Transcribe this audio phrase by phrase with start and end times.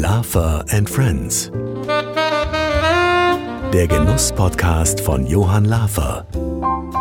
[0.00, 1.50] Laffer and Friends.
[3.70, 6.26] Der Genuss-Podcast von Johann Laffer.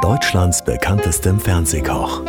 [0.01, 2.25] Deutschlands bekanntestem Fernsehkoch.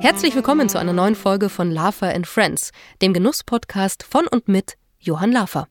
[0.00, 4.74] Herzlich willkommen zu einer neuen Folge von Laffer and Friends, dem Genuss-Podcast von und mit
[4.98, 5.66] Johann Laffer.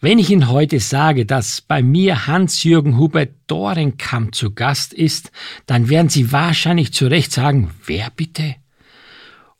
[0.00, 5.32] Wenn ich Ihnen heute sage, dass bei mir Hans-Jürgen Hubert Dorenkamp zu Gast ist,
[5.66, 8.54] dann werden Sie wahrscheinlich zu Recht sagen, wer bitte?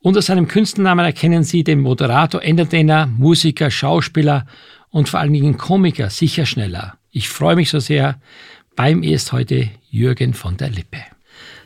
[0.01, 4.47] Unter seinem Künstlernamen erkennen Sie den Moderator, Entertainer, Musiker, Schauspieler
[4.91, 6.97] und vor allen Dingen Komiker sicher schneller.
[7.11, 8.21] Ich freue mich so sehr.
[8.77, 10.99] Bei mir ist heute Jürgen von der Lippe.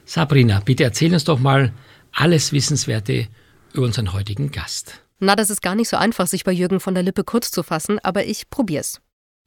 [0.04, 1.72] Sabrina, bitte erzähl uns doch mal
[2.12, 3.28] alles Wissenswerte
[3.72, 5.02] über unseren heutigen Gast.
[5.18, 7.62] Na, das ist gar nicht so einfach, sich bei Jürgen von der Lippe kurz zu
[7.62, 9.00] fassen, aber ich probier's.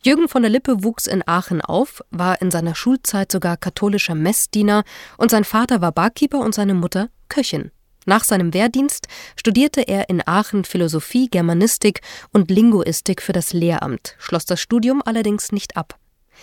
[0.03, 4.83] Jürgen von der Lippe wuchs in Aachen auf, war in seiner Schulzeit sogar katholischer Messdiener
[5.17, 7.71] und sein Vater war Barkeeper und seine Mutter Köchin.
[8.05, 12.01] Nach seinem Wehrdienst studierte er in Aachen Philosophie, Germanistik
[12.31, 15.97] und Linguistik für das Lehramt, schloss das Studium allerdings nicht ab.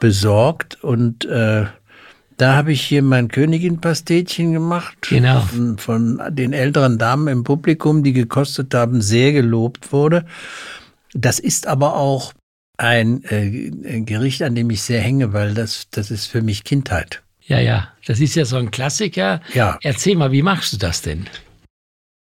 [0.01, 1.67] besorgt und äh,
[2.37, 4.97] da habe ich hier mein Königin-Pastetchen gemacht.
[5.09, 5.41] Genau.
[5.41, 10.27] Von, von, den älteren Damen im Publikum, die gekostet haben, sehr gelobt wurde.
[11.13, 12.33] Das ist aber auch
[12.77, 17.23] ein äh, Gericht, an dem ich sehr hänge, weil das, das ist für mich Kindheit.
[17.47, 19.41] Ja, ja, das ist ja so ein Klassiker.
[19.53, 19.79] Ja.
[19.83, 21.29] Erzähl mal, wie machst du das denn?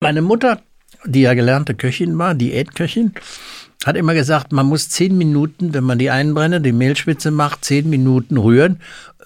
[0.02, 0.62] Meine Mutter,
[1.04, 3.14] die ja gelernte Köchin war, Diätköchin,
[3.84, 7.90] hat immer gesagt, man muss zehn Minuten, wenn man die einbrenne, die Mehlschwitze macht, zehn
[7.90, 8.80] Minuten rühren,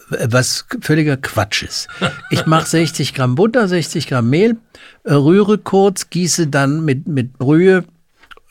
[0.09, 1.89] was völliger Quatsch ist.
[2.31, 4.57] Ich mache 60 Gramm Butter, 60 Gramm Mehl,
[5.03, 7.83] äh, rühre kurz, gieße dann mit, mit Brühe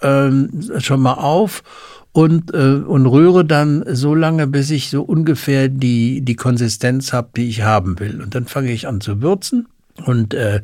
[0.01, 1.65] ähm, schon mal auf
[2.13, 7.31] und, äh, und rühre dann so lange, bis ich so ungefähr die, die Konsistenz habe,
[7.37, 8.23] die ich haben will.
[8.23, 9.67] Und dann fange ich an zu würzen
[10.05, 10.63] und äh,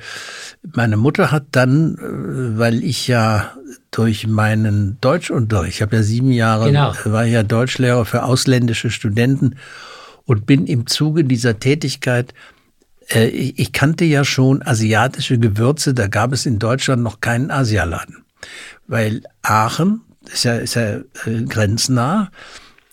[0.75, 3.53] meine Mutter hat dann, äh, weil ich ja
[3.91, 6.93] durch meinen Deutschunterricht, ich habe ja sieben Jahre, genau.
[6.93, 9.57] Äh, war ja Deutschlehrer für ausländische Studenten
[10.25, 12.35] und bin im Zuge dieser Tätigkeit,
[13.11, 17.51] äh, ich, ich kannte ja schon asiatische Gewürze, da gab es in Deutschland noch keinen
[17.51, 18.25] Asialaden.
[18.87, 20.01] Weil Aachen
[20.33, 22.31] ist ja, ist ja äh, grenznah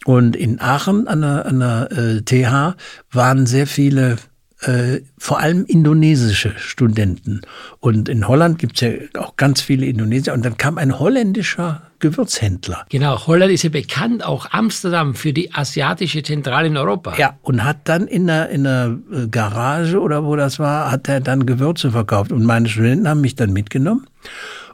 [0.06, 2.76] und in Aachen an der, an der äh, TH
[3.12, 4.18] waren sehr viele
[4.62, 7.42] äh, vor allem indonesische Studenten.
[7.80, 10.34] Und in Holland gibt es ja auch ganz viele Indonesier.
[10.34, 12.86] Und dann kam ein holländischer Gewürzhändler.
[12.90, 17.16] Genau, Holland ist ja bekannt, auch Amsterdam für die asiatische Zentrale in Europa.
[17.18, 21.08] Ja, und hat dann in der, in der äh, Garage oder wo das war, hat
[21.10, 22.32] er dann Gewürze verkauft.
[22.32, 24.08] Und meine Studenten haben mich dann mitgenommen.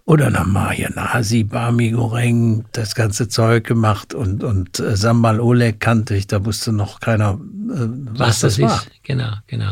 [0.07, 5.79] Haben wir hier Nasi, Bami Goreng, das ganze Zeug gemacht und, und äh, Sambal Oleg
[5.79, 7.39] kannte ich, da wusste noch keiner,
[7.69, 8.75] äh, was, was, das, das war.
[8.77, 8.91] ist.
[9.03, 9.71] Genau, genau.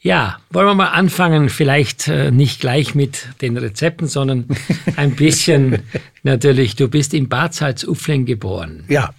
[0.00, 4.46] Ja, wollen wir mal anfangen, vielleicht äh, nicht gleich mit den Rezepten, sondern
[4.96, 5.78] ein bisschen
[6.22, 8.84] natürlich, du bist in Bad Salzuflen geboren.
[8.88, 9.14] Ja.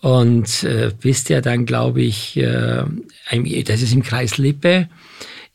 [0.00, 2.84] und äh, bist ja dann, glaube ich, äh,
[3.64, 4.88] das ist im Kreis Lippe,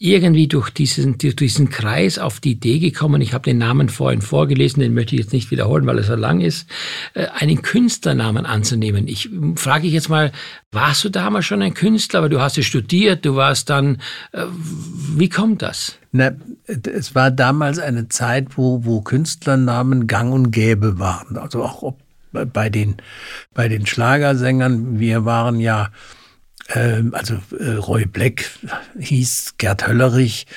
[0.04, 4.22] irgendwie durch diesen, durch diesen Kreis auf die Idee gekommen, ich habe den Namen vorhin
[4.22, 6.70] vorgelesen, den möchte ich jetzt nicht wiederholen, weil er so lang ist,
[7.14, 9.08] äh, einen Künstlernamen anzunehmen.
[9.08, 10.34] Ich frage ich jetzt mal,
[10.74, 14.02] warst du damals schon ein Künstler, aber du hast es studiert, du warst dann,
[14.34, 14.44] äh,
[15.16, 15.98] wie kommt das?
[16.12, 16.32] Na,
[16.68, 21.38] es war damals eine Zeit, wo, wo Künstlernamen gang und gäbe waren.
[21.38, 21.94] Also auch
[22.34, 22.98] bei den,
[23.54, 25.92] bei den Schlagersängern, wir waren ja
[27.12, 28.50] also äh, Roy Black
[29.00, 30.48] hieß Gerd Höllerich.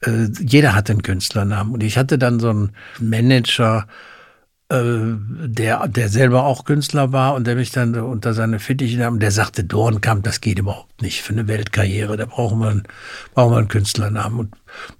[0.00, 1.72] Äh, jeder hatte einen Künstlernamen.
[1.72, 3.86] Und ich hatte dann so einen Manager,
[4.70, 9.18] äh, der, der selber auch Künstler war und der mich dann unter seine Fittiche nahm.
[9.18, 12.16] Der sagte, Dornkamp, das geht überhaupt nicht für eine Weltkarriere.
[12.16, 12.82] Da brauchen wir einen,
[13.34, 14.38] brauchen wir einen Künstlernamen.
[14.38, 14.54] Und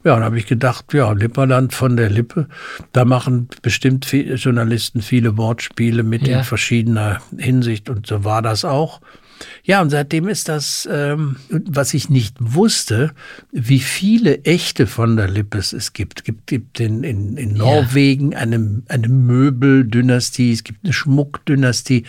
[0.04, 2.48] ja, dann habe ich gedacht, ja, Lipperland von der Lippe,
[2.92, 6.38] da machen bestimmt viele Journalisten viele Wortspiele mit ja.
[6.38, 7.88] in verschiedener Hinsicht.
[7.90, 9.00] Und so war das auch.
[9.64, 13.12] Ja, und seitdem ist das, ähm, was ich nicht wusste,
[13.52, 16.20] wie viele echte von der Lippes es gibt.
[16.20, 18.38] Es gibt, gibt in, in, in Norwegen ja.
[18.38, 22.04] eine, eine Möbeldynastie, es gibt eine Schmuckdynastie.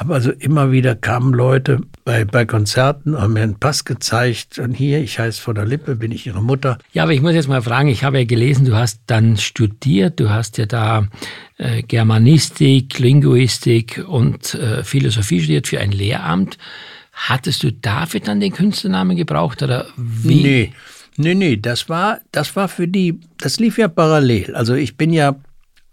[0.00, 4.72] Aber also immer wieder kamen Leute bei, bei Konzerten, haben mir einen Pass gezeigt und
[4.72, 6.78] hier, ich heiße von der Lippe, bin ich ihre Mutter.
[6.92, 10.20] Ja, aber ich muss jetzt mal fragen, ich habe ja gelesen, du hast dann studiert,
[10.20, 11.08] du hast ja da
[11.56, 16.58] äh, Germanistik, Linguistik und äh, Philosophie studiert für ein Lehramt.
[17.12, 20.42] Hattest du dafür dann den Künstlernamen gebraucht oder wie?
[20.42, 20.72] Nee,
[21.16, 24.54] nee, nee, das war, das war für die, das lief ja parallel.
[24.54, 25.34] Also ich bin ja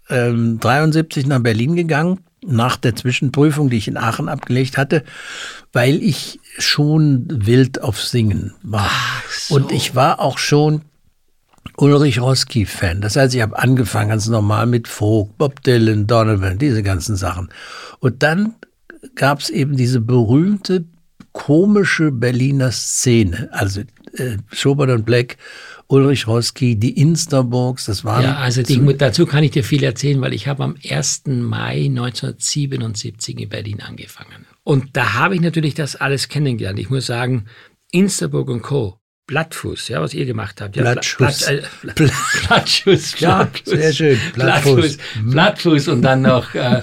[0.08, 5.04] ähm, 73 nach Berlin gegangen nach der Zwischenprüfung, die ich in Aachen abgelegt hatte,
[5.72, 8.90] weil ich schon wild auf Singen war.
[9.30, 9.56] So.
[9.56, 10.82] Und ich war auch schon
[11.76, 13.00] Ulrich Roski-Fan.
[13.00, 17.48] Das heißt, ich habe angefangen ganz normal mit Folk, Bob Dylan, Donovan, diese ganzen Sachen.
[18.00, 18.54] Und dann
[19.14, 20.84] gab es eben diese berühmte,
[21.32, 23.48] komische Berliner Szene.
[23.52, 23.82] Also
[24.14, 25.36] äh, Schubert und Black
[25.88, 28.24] Ulrich Roski, die Instaburgs, das waren.
[28.24, 31.26] Ja, also die, dazu kann ich dir viel erzählen, weil ich habe am 1.
[31.26, 34.46] Mai 1977 in Berlin angefangen.
[34.64, 36.78] Und da habe ich natürlich das alles kennengelernt.
[36.80, 37.44] Ich muss sagen,
[37.92, 38.98] Instaburg und Co.
[39.26, 40.76] Blattfuß, ja, was ihr gemacht habt.
[40.76, 41.46] Ja, Blattschuss.
[41.82, 42.08] Blatt, äh,
[42.46, 44.20] Blattschuss, Ja, sehr schön.
[44.34, 44.98] Blattfuß.
[45.20, 46.82] Blattfuß und dann noch, äh,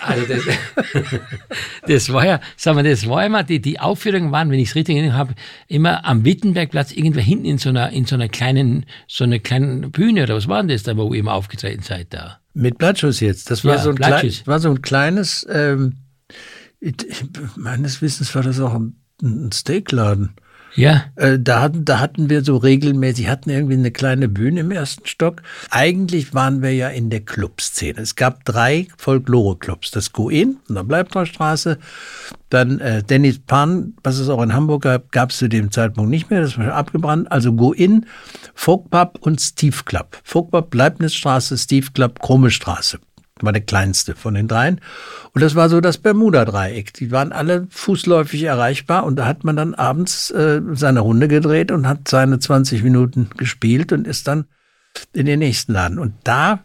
[0.00, 0.42] also das,
[1.86, 4.74] das war ja, sagen wir, das war immer, die, die Aufführungen waren, wenn ich es
[4.74, 5.34] richtig erinnere habe,
[5.68, 9.90] immer am Wittenbergplatz, irgendwo hinten in so einer, in so einer kleinen, so einer kleinen
[9.90, 12.40] Bühne oder was war denn das da, wo ihr immer aufgetreten seid da?
[12.54, 13.50] Mit Blattschuss jetzt.
[13.50, 15.96] Das war, ja, so, ein klein, war so ein kleines, ähm,
[17.56, 20.36] meines Wissens war das auch ein, ein Steakladen.
[20.74, 21.04] Ja.
[21.16, 25.06] Äh, da, hatten, da hatten wir so regelmäßig, hatten irgendwie eine kleine Bühne im ersten
[25.06, 25.42] Stock.
[25.70, 28.00] Eigentlich waren wir ja in der Clubszene.
[28.00, 29.90] Es gab drei Folklore-Clubs.
[29.90, 31.78] Das Goen an der Bleibtreustraße,
[32.48, 36.10] dann äh, Dennis Pan, was es auch in Hamburg gab, gab es zu dem Zeitpunkt
[36.10, 37.30] nicht mehr, das war schon abgebrannt.
[37.30, 38.06] Also Go-In,
[38.54, 40.18] Folkpub und Steve Club.
[40.24, 42.98] Folkpub, Leibnizstraße, Steve Club, Krumme Straße
[43.42, 44.80] war der kleinste von den dreien.
[45.34, 46.92] Und das war so das Bermuda-Dreieck.
[46.94, 51.70] Die waren alle fußläufig erreichbar und da hat man dann abends äh, seine Runde gedreht
[51.70, 54.46] und hat seine 20 Minuten gespielt und ist dann
[55.12, 55.98] in den nächsten Laden.
[55.98, 56.64] Und da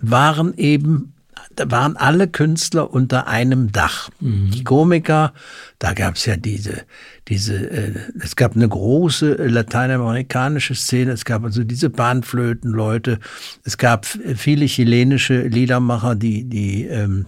[0.00, 1.14] waren eben
[1.56, 4.10] da waren alle Künstler unter einem Dach.
[4.20, 4.50] Mhm.
[4.50, 5.32] Die Komiker,
[5.78, 6.82] da gab es ja diese,
[7.30, 13.20] diese, äh, es gab eine große lateinamerikanische Szene, es gab also diese Bahnflötenleute,
[13.64, 17.26] es gab viele chilenische Liedermacher, die, die ähm,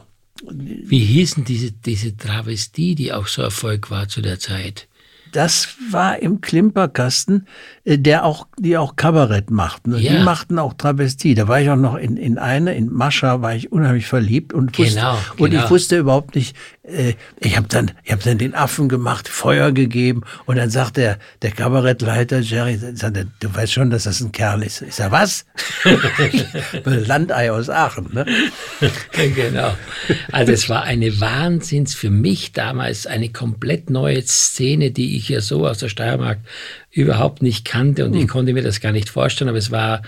[0.51, 4.89] wie hießen diese, diese Travestie, die auch so Erfolg war zu der Zeit?
[5.33, 7.47] das war im Klimperkasten,
[7.85, 9.97] äh, der auch, die auch Kabarett machten.
[9.99, 10.13] Ja.
[10.13, 11.35] Die machten auch Travestie.
[11.35, 14.79] Da war ich auch noch in, in eine, in Mascha war ich unheimlich verliebt und
[14.79, 15.45] wusste, genau, genau.
[15.45, 15.71] und ich genau.
[15.71, 20.23] wusste überhaupt nicht, äh, ich habe dann, ich habe dann den Affen gemacht, Feuer gegeben
[20.47, 24.33] und dann sagt der, der Kabarettleiter Jerry, sagt er, du weißt schon, dass das ein
[24.33, 24.83] Kerl ist.
[24.83, 25.45] Ich sag, was?
[26.85, 28.27] Landei aus Aachen, ne?
[29.35, 29.75] genau.
[30.33, 35.41] Also es war eine Wahnsinns für mich damals eine komplett neue Szene, die ich ja
[35.41, 36.39] so aus der Steiermark
[36.91, 38.23] überhaupt nicht kannte und hm.
[38.23, 40.03] ich konnte mir das gar nicht vorstellen, aber es war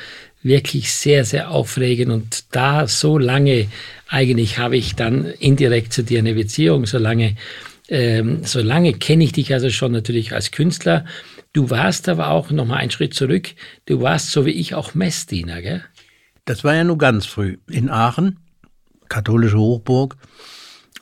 [0.45, 3.67] wirklich sehr, sehr aufregend und da so lange,
[4.09, 7.35] eigentlich habe ich dann indirekt zu dir eine Beziehung, so lange,
[7.89, 11.05] ähm, so lange kenne ich dich also schon natürlich als Künstler.
[11.53, 13.51] Du warst aber auch noch mal einen Schritt zurück.
[13.87, 15.83] Du warst so wie ich auch Messdiener, gell?
[16.45, 18.39] Das war ja nur ganz früh in Aachen,
[19.09, 20.17] katholische Hochburg.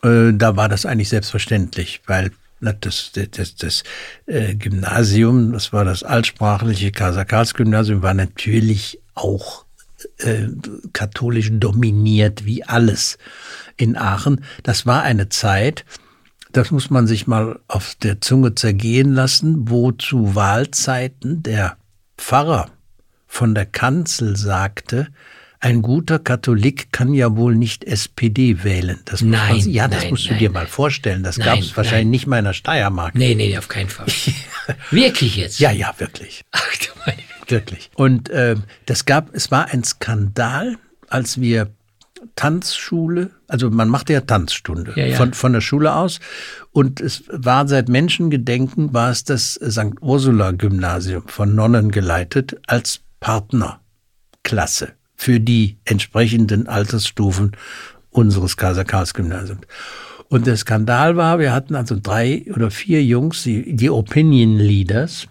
[0.04, 2.30] Äh, da war das eigentlich selbstverständlich, weil
[2.62, 3.82] das, das, das,
[4.26, 9.64] äh, Gymnasium, das war das altsprachliche Kaiser-Karls-Gymnasium, war natürlich auch
[10.18, 10.46] äh,
[10.92, 13.18] katholisch dominiert wie alles
[13.76, 14.44] in Aachen.
[14.62, 15.84] Das war eine Zeit,
[16.52, 21.78] Das muss man sich mal auf der Zunge zergehen lassen, wo zu Wahlzeiten der
[22.18, 22.70] Pfarrer
[23.26, 25.08] von der Kanzel sagte,
[25.62, 28.98] ein guter Katholik kann ja wohl nicht SPD wählen.
[29.04, 31.22] Das nein, man, ja, das nein, musst du nein, dir mal vorstellen.
[31.22, 33.14] Das gab es wahrscheinlich nicht mal in der Steiermark.
[33.14, 34.06] Nee, nee, auf keinen Fall.
[34.90, 35.60] Wirklich jetzt?
[35.60, 36.42] Ja, ja, wirklich.
[36.50, 37.90] Ach du meine Wirklich.
[37.94, 40.78] Und äh, das gab, es war ein Skandal,
[41.08, 41.70] als wir
[42.34, 45.16] Tanzschule, also man machte ja Tanzstunde Ja, ja.
[45.16, 46.18] Von, von der Schule aus.
[46.72, 50.00] Und es war seit Menschengedenken, war es das St.
[50.00, 57.52] Ursula Gymnasium von Nonnen geleitet als Partnerklasse für die entsprechenden Altersstufen
[58.10, 59.62] unseres Kaiser Karls Gymnasiums.
[60.28, 65.28] Und der Skandal war, wir hatten also drei oder vier Jungs, die, die Opinion Leaders,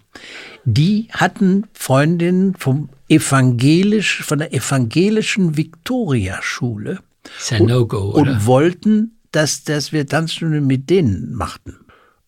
[0.64, 7.00] die hatten Freundinnen vom evangelisch, von der evangelischen Victoria-Schule
[7.38, 8.32] Ist ein No-Go, oder?
[8.32, 11.76] und wollten, dass, dass wir Tanzstunde mit denen machten.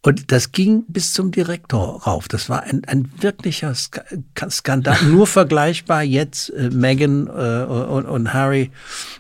[0.06, 2.28] Und das ging bis zum Direktor rauf.
[2.28, 4.04] Das war ein, ein wirklicher Ska
[4.50, 5.02] Skandal.
[5.10, 8.70] Nur vergleichbar jetzt äh, Meghan äh, und, und Harry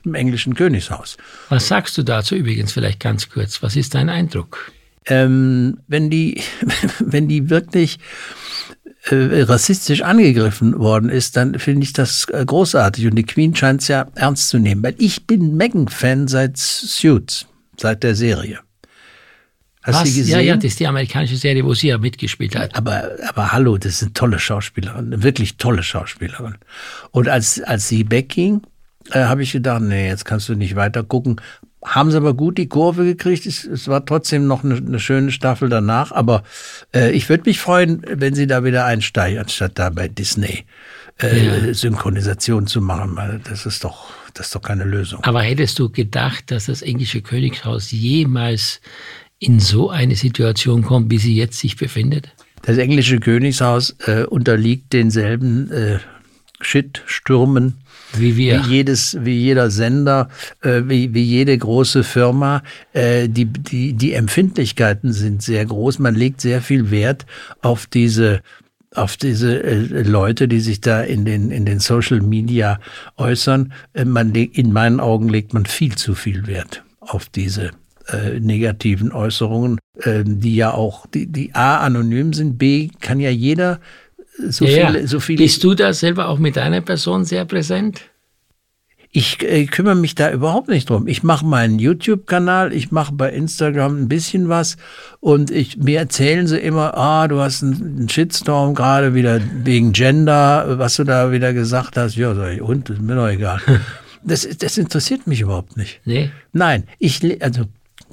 [0.04, 1.18] im englischen Königshaus.
[1.48, 3.63] Was sagst du dazu übrigens vielleicht ganz kurz?
[3.63, 4.74] Was ist dein Eindruck?
[5.06, 6.44] Ähm, wenn die,
[7.00, 8.00] wenn die wirklich
[9.06, 13.08] äh, rassistisch angegriffen worden ist, dann finde ich das äh, großartig.
[13.08, 14.84] Und die Queen scheint es ja ernst zu nehmen.
[14.84, 17.46] Weil ich bin Meghan-Fan seit Suits,
[17.78, 18.60] seit der Serie.
[19.84, 20.04] Hast Was?
[20.04, 20.32] du gesehen?
[20.34, 22.74] Ja, ja, das ist die amerikanische Serie, wo sie ja mitgespielt hat.
[22.75, 26.56] Aber, aber hallo, das ist eine tolle Schauspielerin, eine wirklich tolle Schauspielerin.
[27.12, 28.62] Und als, als sie wegging,
[29.12, 31.42] äh, habe ich gedacht, nee, jetzt kannst du nicht weiter gucken.
[31.84, 33.46] Haben sie aber gut die Kurve gekriegt.
[33.46, 36.13] Es, es war trotzdem noch eine, eine schöne Staffel danach.
[36.13, 36.44] Aber
[36.96, 40.63] äh, ich würde mich freuen, wenn sie da wieder einsteigen, anstatt da bei Disney
[41.22, 41.74] äh, Ja.
[41.74, 43.42] Synchronisation zu machen.
[43.44, 45.22] Das ist doch, das ist doch keine Lösung.
[45.25, 48.80] Aber hättest du gedacht, dass das englische Königshaus jemals
[49.43, 52.29] in so eine Situation kommt, wie sie jetzt sich befindet?
[52.62, 56.00] Das englische Königshaus äh, unterliegt denselben äh,
[56.62, 57.75] Shitstürmen
[58.13, 58.63] Wie wir.
[58.63, 60.29] wie jedes, wie jeder Sender,
[60.62, 62.63] äh, wie, wie jede große Firma.
[62.93, 66.00] Äh, die, die, die Empfindlichkeiten sind sehr groß.
[66.00, 67.25] Man legt sehr viel Wert
[67.62, 68.41] auf diese
[68.95, 72.79] auf diese äh, Leute, die sich da in den in den Social Media
[73.17, 73.73] äußern.
[73.93, 77.71] Äh, man in meinen Augen legt man viel zu viel Wert auf diese
[78.07, 83.29] äh, negativen Äußerungen, äh, die ja auch die die a anonym sind, b kann ja
[83.29, 83.79] jeder
[84.50, 88.01] so ja, viele so viele Bist du da selber auch mit deiner Person sehr präsent?
[89.15, 91.07] Ich äh, kümmere mich da überhaupt nicht drum.
[91.07, 94.75] Ich mache meinen YouTube-Kanal, ich mache bei Instagram ein bisschen was
[95.19, 99.93] und ich, mir erzählen sie immer, ah, du hast einen, einen Shitstorm gerade wieder wegen
[99.93, 102.15] Gender, was du da wieder gesagt hast.
[102.15, 103.62] Ja, sag ich, und, ist mir doch egal.
[104.25, 106.00] Das, das interessiert mich überhaupt nicht.
[106.05, 106.31] Nee?
[106.53, 107.63] Nein, ich, also,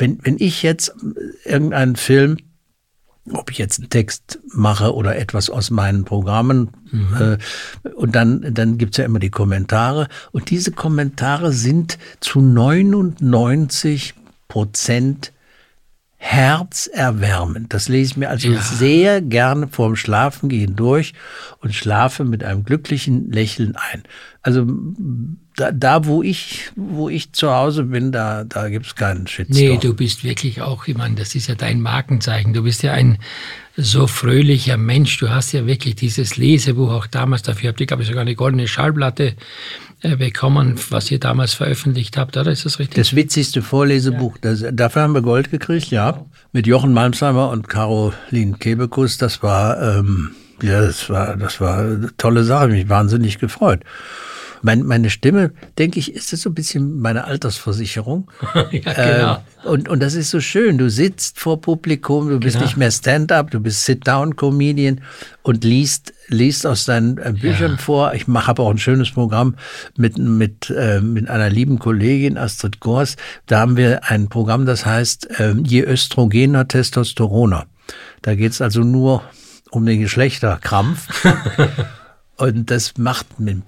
[0.01, 0.95] wenn, wenn ich jetzt
[1.45, 2.39] irgendeinen Film
[3.33, 6.71] ob ich jetzt einen Text mache oder etwas aus meinen Programmen.
[7.19, 7.39] Äh,
[7.95, 10.09] und dann, dann gibt's ja immer die Kommentare.
[10.33, 14.15] Und diese Kommentare sind zu 99
[14.49, 15.33] Prozent
[16.23, 17.73] herzerwärmend.
[17.73, 18.61] Das lese ich mir also Ja.
[18.61, 21.15] sehr gerne vorm Schlafengehen durch
[21.61, 24.03] und schlafe mit einem glücklichen Lächeln ein.
[24.43, 24.67] Also
[25.57, 29.59] da, da wo ich, wo ich zu Hause bin, da, da gibt's keinen Shitstorm.
[29.67, 32.53] Nee, du bist wirklich auch, ich meine, das ist ja dein Markenzeichen.
[32.53, 33.19] Du bist ja ein
[33.77, 35.19] so fröhlicher Mensch.
[35.19, 38.35] Du hast ja wirklich dieses Lesebuch auch damals, dafür habt ihr, glaube ich, sogar eine
[38.35, 39.35] goldene Schallplatte
[40.01, 42.97] bekommen, was ihr damals veröffentlicht habt, oder ist das richtig?
[42.97, 46.25] Das witzigste Vorlesebuch, das, dafür haben wir Gold gekriegt, ja.
[46.53, 50.31] Mit Jochen Malmsheimer und Caroline Kebekus, das war, ähm,
[50.63, 53.81] ja, das war, das war eine tolle Sache, mich wahnsinnig gefreut.
[54.63, 58.31] Mein, meine Stimme, denke ich, ist das so ein bisschen meine Altersversicherung.
[58.55, 58.63] ja,
[58.93, 59.35] genau.
[59.35, 60.79] Ähm, und, und das ist so schön.
[60.79, 62.67] Du sitzt vor Publikum, du bist Genau.
[62.67, 65.01] nicht mehr Stand-up, du bist Sit-Down-Comedian
[65.43, 67.77] und liest, liest aus deinen äh, Büchern Ja.
[67.79, 68.15] vor.
[68.15, 69.57] Ich mache habe auch ein schönes Programm
[69.97, 73.17] mit, mit, äh, mit einer lieben Kollegin, Astrid Gors.
[73.47, 77.67] Da haben wir ein Programm, das heißt ähm, Je Östrogener, Testosteroner.
[78.23, 79.23] Da geht's also nur
[79.71, 81.07] um den Geschlechterkrampf.
[82.41, 83.65] Und das macht mit,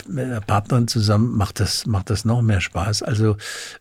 [0.47, 3.03] Partnerin zusammen, macht das, macht das noch mehr Spaß.
[3.03, 3.37] Also,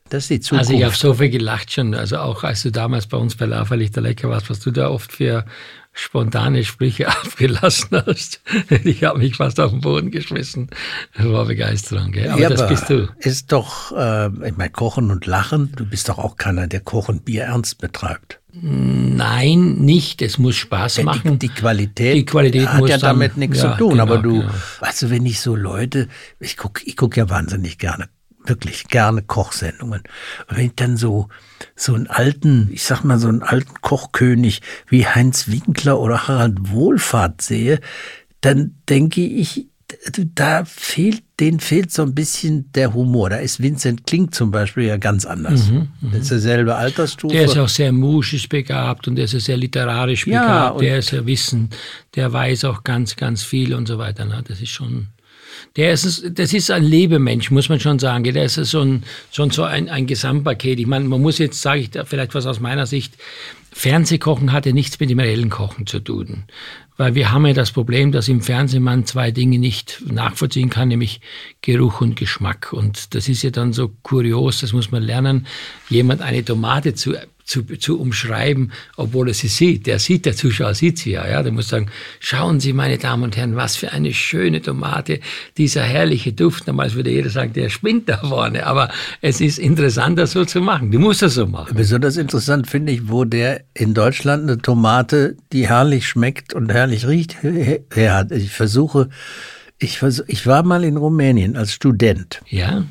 [0.10, 0.65] das ist die Zukunft.
[0.65, 3.45] Also ich habe so viel gelacht schon, also auch als du damals bei uns bei
[3.45, 5.45] Lava Lichter Lecker warst, was du da oft für
[5.93, 8.41] spontane Sprüche abgelassen hast.
[8.83, 10.69] Ich habe mich fast auf den Boden geschmissen.
[11.15, 12.29] Das war Begeisterung, gell?
[12.29, 13.07] Aber ja, das aber bist du.
[13.19, 17.21] Ist doch, äh, ich meine, Kochen und Lachen, du bist doch auch keiner, der Kochen
[17.21, 18.40] Bier ernst betreibt.
[18.53, 20.22] Nein, nicht.
[20.22, 21.39] Es muss Spaß Die, machen.
[21.39, 23.89] die Qualität, Die Qualität hat ja dann- damit nichts ja, zu tun.
[23.91, 24.51] genau, aber du, genau.
[24.81, 26.08] weißt du, wenn ich so Leute,
[26.39, 28.10] ich gucke ich guck ja wahnsinnig gerne
[28.43, 30.01] wirklich gerne Kochsendungen.
[30.50, 31.27] Und wenn ich dann so,
[31.75, 36.72] so einen alten, ich sag mal so einen alten Kochkönig wie Heinz Winkler oder Harald
[36.72, 37.79] Wohlfahrt sehe,
[38.41, 39.67] dann denke ich,
[40.36, 43.29] da fehlt, denen fehlt so ein bisschen der Humor.
[43.29, 45.70] Da ist Vincent Klink zum Beispiel ja ganz anders.
[45.70, 46.12] Mhm, mh.
[46.12, 47.34] Das ist derselbe Altersstufe.
[47.34, 50.81] Der ist auch sehr musisch begabt und der ist sehr literarisch begabt.
[50.81, 51.70] Ja, der ist ja Wissen,
[52.15, 54.25] der weiß auch ganz, ganz viel und so weiter.
[54.48, 55.08] Das ist schon
[55.75, 58.24] der ist, das ist ein Lebemensch, muss man schon sagen.
[58.24, 60.79] Der ist so ein, schon so ein, ein Gesamtpaket.
[60.79, 63.17] Ich meine, man muss jetzt, sage ich vielleicht was aus meiner Sicht,
[63.72, 66.43] Fernsehkochen hatte nichts mit dem reellen Kochen zu tun.
[66.98, 70.89] Weil wir haben ja das Problem, dass im Fernsehen man zwei Dinge nicht nachvollziehen kann,
[70.89, 71.21] nämlich
[71.62, 72.74] Geruch und Geschmack.
[72.74, 75.48] Und das ist ja dann so kurios, das muss man lernen,
[75.89, 77.15] jemand eine Tomate zu
[77.51, 79.86] zu, zu umschreiben, obwohl er sie sieht.
[79.86, 81.27] Der sieht, der Zuschauer sieht sie ja.
[81.27, 81.43] ja.
[81.43, 81.88] Der muss sagen,
[82.20, 85.20] schauen Sie, meine Damen und Herren, was für eine schöne Tomate,
[85.58, 86.67] dieser herrliche Duft.
[86.67, 88.65] Damals würde jeder sagen, der spinnt da vorne.
[88.65, 88.89] Aber
[89.20, 90.91] es ist interessant, das so zu machen.
[90.91, 91.75] Du musst das so machen.
[91.75, 97.05] Besonders interessant finde ich, wo der in Deutschland eine Tomate, die herrlich schmeckt und herrlich
[97.05, 98.31] riecht, her hat.
[98.31, 99.10] Ich versuche,
[99.77, 102.41] ich, versuche, ich war mal in Rumänien als Student.
[102.48, 102.86] Ja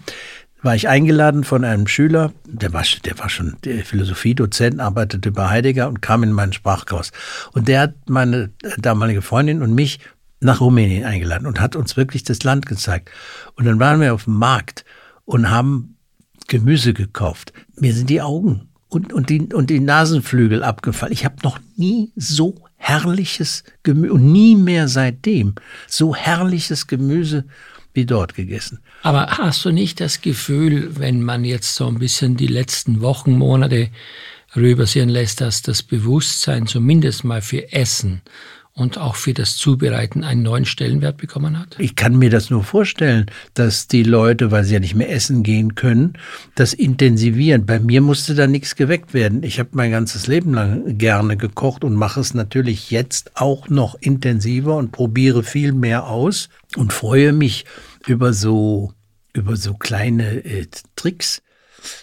[0.63, 5.89] war ich eingeladen von einem Schüler, der war, der war schon Philosophiedozent, arbeitete bei Heidegger
[5.89, 7.13] und kam in meinen Sprachkurs.
[7.53, 10.01] Und der hat meine damalige Freundin und mich
[10.41, 13.11] nach Rumänien eingeladen und hat uns wirklich das Land gezeigt.
[13.55, 14.85] Und dann waren wir auf dem Markt
[15.25, 15.97] und haben
[16.49, 17.53] Gemüse gekauft.
[17.77, 21.13] Mir sind die Augen und, und, die, und die Nasenflügel abgefallen.
[21.13, 25.55] Ich habe noch nie so herrliches Gemüse und nie mehr seitdem
[25.87, 27.45] so herrliches Gemüse
[27.93, 28.81] wie dort gegessen.
[29.03, 33.33] Aber hast du nicht das Gefühl, wenn man jetzt so ein bisschen die letzten Wochen,
[33.37, 33.89] Monate
[34.55, 38.21] rübersehen lässt, dass das Bewusstsein zumindest mal für Essen
[38.73, 41.77] und auch für das Zubereiten einen neuen Stellenwert bekommen hat?
[41.79, 45.43] Ich kann mir das nur vorstellen, dass die Leute, weil sie ja nicht mehr essen
[45.43, 46.15] gehen können,
[46.55, 47.67] das intensivieren.
[47.67, 49.43] Bei mir musste da nichts geweckt werden.
[49.43, 53.97] Ich habe mein ganzes Leben lang gerne gekocht und mache es natürlich jetzt auch noch
[54.01, 57.65] intensiver und probiere viel mehr aus und freue mich
[58.07, 58.93] über so,
[59.33, 61.43] über so kleine äh, Tricks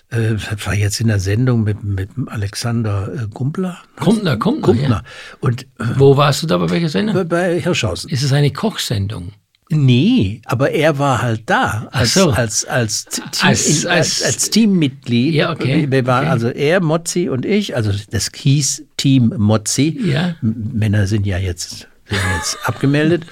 [0.10, 3.78] äh, war jetzt in der Sendung mit, mit Alexander äh, Gumpler.
[4.00, 4.66] Kumpner, Kumpner.
[4.66, 4.90] Kumpner.
[4.90, 5.04] Ja.
[5.40, 7.16] Und, äh, Wo warst du da bei welcher Sendung?
[7.16, 8.10] Bei, bei Hirschhausen.
[8.10, 9.34] Ist es eine Kochsendung?
[9.70, 12.30] Nee, aber er war halt da als, so.
[12.32, 15.34] als, als, Team, als, als, als, Teammitglied.
[15.34, 15.92] Ja, okay.
[15.92, 16.32] Wir waren okay.
[16.32, 20.00] also er, Mozzi und ich, also das hieß Team Mozzi.
[20.06, 20.36] Ja.
[20.42, 23.26] Männer sind ja jetzt sind jetzt abgemeldet.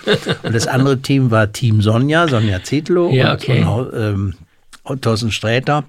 [0.43, 3.63] Und das andere Team war Team Sonja, Sonja Zetlo ja, okay.
[3.63, 4.33] und, ähm,
[5.01, 5.83] Thorsten Sträter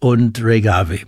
[0.00, 1.04] und Ray Garvey.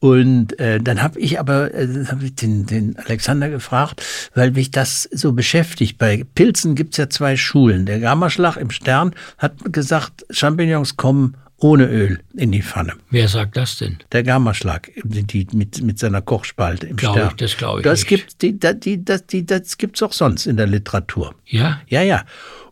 [0.00, 4.02] Und äh, dann habe ich aber äh, hab ich den, den Alexander gefragt,
[4.34, 5.96] weil mich das so beschäftigt.
[5.96, 7.86] Bei Pilzen gibt's ja zwei Schulen.
[7.86, 12.92] Der Gammaschlag im Stern hat gesagt, Champignons kommen ohne Öl in die Pfanne.
[13.08, 13.96] Wer sagt das denn?
[14.12, 17.28] Der Gammaschlag die, mit, mit seiner Kochspalte im glaub Stern.
[17.30, 18.08] Ich, das glaube ich das nicht.
[18.08, 21.34] Gibt, die, die, das, die, das gibt's auch sonst in der Literatur.
[21.46, 21.80] Ja?
[21.86, 22.24] Ja, ja.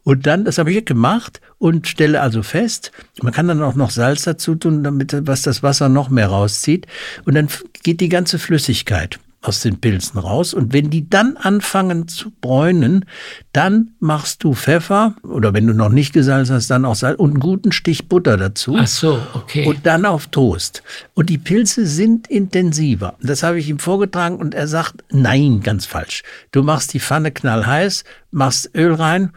[0.02, 3.88] Und dann, das habe ich gemacht und stelle also fest, man kann dann auch noch
[3.88, 6.86] Salz dazu tun, damit was das Wasser noch mehr rauszieht.
[7.24, 7.48] Und dann
[7.82, 10.54] geht die ganze Flüssigkeit aus den Pilzen raus.
[10.54, 13.04] Und wenn die dann anfangen zu bräunen,
[13.52, 17.32] dann machst du Pfeffer oder wenn du noch nicht gesalzen hast, dann auch Salz und
[17.32, 18.76] einen guten Stich Butter dazu.
[18.78, 19.66] Ach so, okay.
[19.66, 20.82] Und dann auf Toast.
[21.14, 23.16] Und die Pilze sind intensiver.
[23.20, 26.22] Das habe ich ihm vorgetragen und er sagt, nein, ganz falsch.
[26.52, 29.32] Du machst die Pfanne knallheiß, machst Öl rein,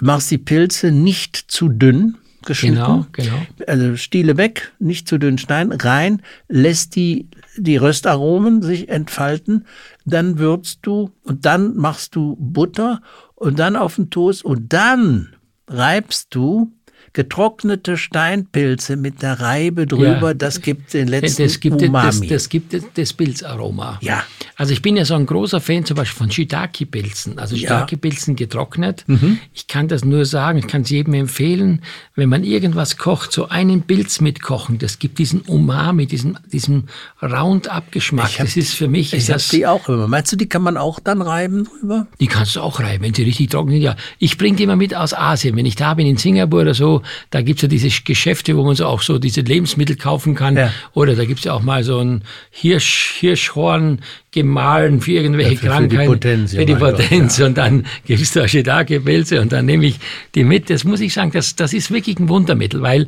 [0.00, 2.76] machst die Pilze nicht zu dünn geschnitten.
[2.76, 3.46] Genau, genau.
[3.66, 9.66] Also Stiele weg, nicht zu dünn schneiden, rein, lässt die, die Röstaromen sich entfalten,
[10.04, 13.02] dann würzt du und dann machst du Butter
[13.34, 15.34] und dann auf den Toast und dann
[15.68, 16.72] reibst du
[17.16, 20.34] getrocknete Steinpilze mit der Reibe drüber, ja.
[20.34, 22.04] das gibt den letzten das gibt, Umami.
[22.04, 23.98] Das, das gibt das Pilzaroma.
[24.02, 24.22] Ja.
[24.54, 27.38] Also ich bin ja so ein großer Fan zum Beispiel von Shiitake-Pilzen.
[27.38, 29.04] Also Shiitake-Pilzen getrocknet.
[29.06, 29.38] Mhm.
[29.54, 31.80] Ich kann das nur sagen, ich kann es jedem empfehlen,
[32.16, 36.90] wenn man irgendwas kocht, so einen Pilz mitkochen, das gibt diesen Umami, diesen, diesen
[37.22, 38.32] Round-up-Geschmack.
[38.36, 39.14] Das ist für mich...
[39.14, 40.06] Ich habe die auch immer.
[40.06, 42.08] Meinst du, die kann man auch dann reiben drüber?
[42.20, 43.80] Die kannst du auch reiben, wenn sie richtig trocken sind.
[43.80, 45.56] Ja, ich bringe die immer mit aus Asien.
[45.56, 48.74] Wenn ich da bin, in Singapur oder so, da gibt's ja diese Geschäfte, wo man
[48.76, 50.56] so auch so diese Lebensmittel kaufen kann.
[50.56, 50.72] Ja.
[50.94, 54.00] Oder da gibt's ja auch mal so ein Hirsch, Hirschhorn
[54.32, 56.00] gemahlen für irgendwelche Ja, für- für Krankheiten.
[56.02, 57.38] die Potenz, Für die mein Gott, Potenz.
[57.38, 57.46] ja.
[57.46, 59.98] Und dann gibt's da Shiitake-Pilze und dann nehme ich
[60.34, 60.68] die mit.
[60.68, 63.06] Das muss ich sagen, das, das ist wirklich ein Wundermittel, weil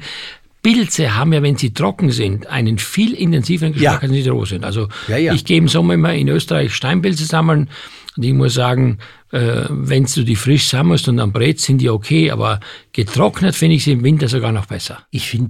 [0.62, 3.98] Pilze haben ja, wenn sie trocken sind, einen viel intensiveren Geschmack, Ja.
[4.00, 4.64] als wenn sie roh sind.
[4.64, 5.32] Also Ja, ja.
[5.34, 7.70] ich gehe im Sommer immer in Österreich Steinpilze sammeln
[8.16, 8.98] und ich muss sagen,
[9.30, 12.58] äh, wenn du die frisch sammelst und dann brätst, sind die okay, aber
[12.92, 15.00] getrocknet finde ich sie im Winter sogar noch besser.
[15.10, 15.48] Ich finde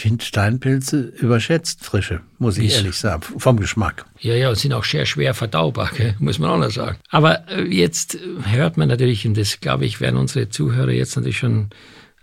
[0.00, 2.76] finde Steinpilze überschätzt, frische, muss ich Wieso?
[2.78, 4.04] ehrlich sagen, vom Geschmack.
[4.18, 6.14] Ja, ja, und sind auch sehr schwer verdaubar, gell?
[6.18, 6.98] muss man auch noch sagen.
[7.08, 8.18] Aber äh, jetzt
[8.50, 11.70] hört man natürlich, und das glaube ich, werden unsere Zuhörer jetzt natürlich schon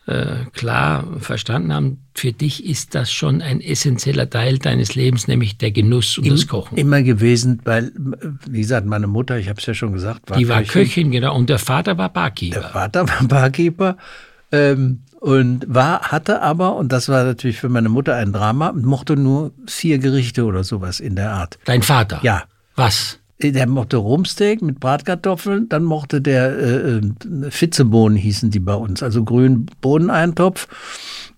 [0.07, 5.57] äh, klar verstanden haben, für dich ist das schon ein essentieller Teil deines Lebens, nämlich
[5.57, 6.77] der Genuss und das Kochen.
[6.77, 7.91] Immer gewesen, weil,
[8.47, 11.35] wie gesagt, meine Mutter, ich habe es ja schon gesagt, war Die war Köchin, genau,
[11.35, 12.61] und der Vater war Der Barkeeper.
[12.61, 13.97] Vater war Barkeeper
[14.53, 19.17] ähm, und war, hatte aber, und das war natürlich für meine Mutter ein Drama, mochte
[19.17, 21.59] nur vier Gerichte oder sowas in der Art.
[21.65, 22.21] Dein Vater?
[22.23, 22.43] Ja.
[22.75, 23.19] Was?
[23.41, 29.03] Der mochte Rumsteak mit Bratkartoffeln, dann mochte der äh, äh, Fitzebohnen hießen die bei uns,
[29.03, 30.67] also grünen Bohneneintopf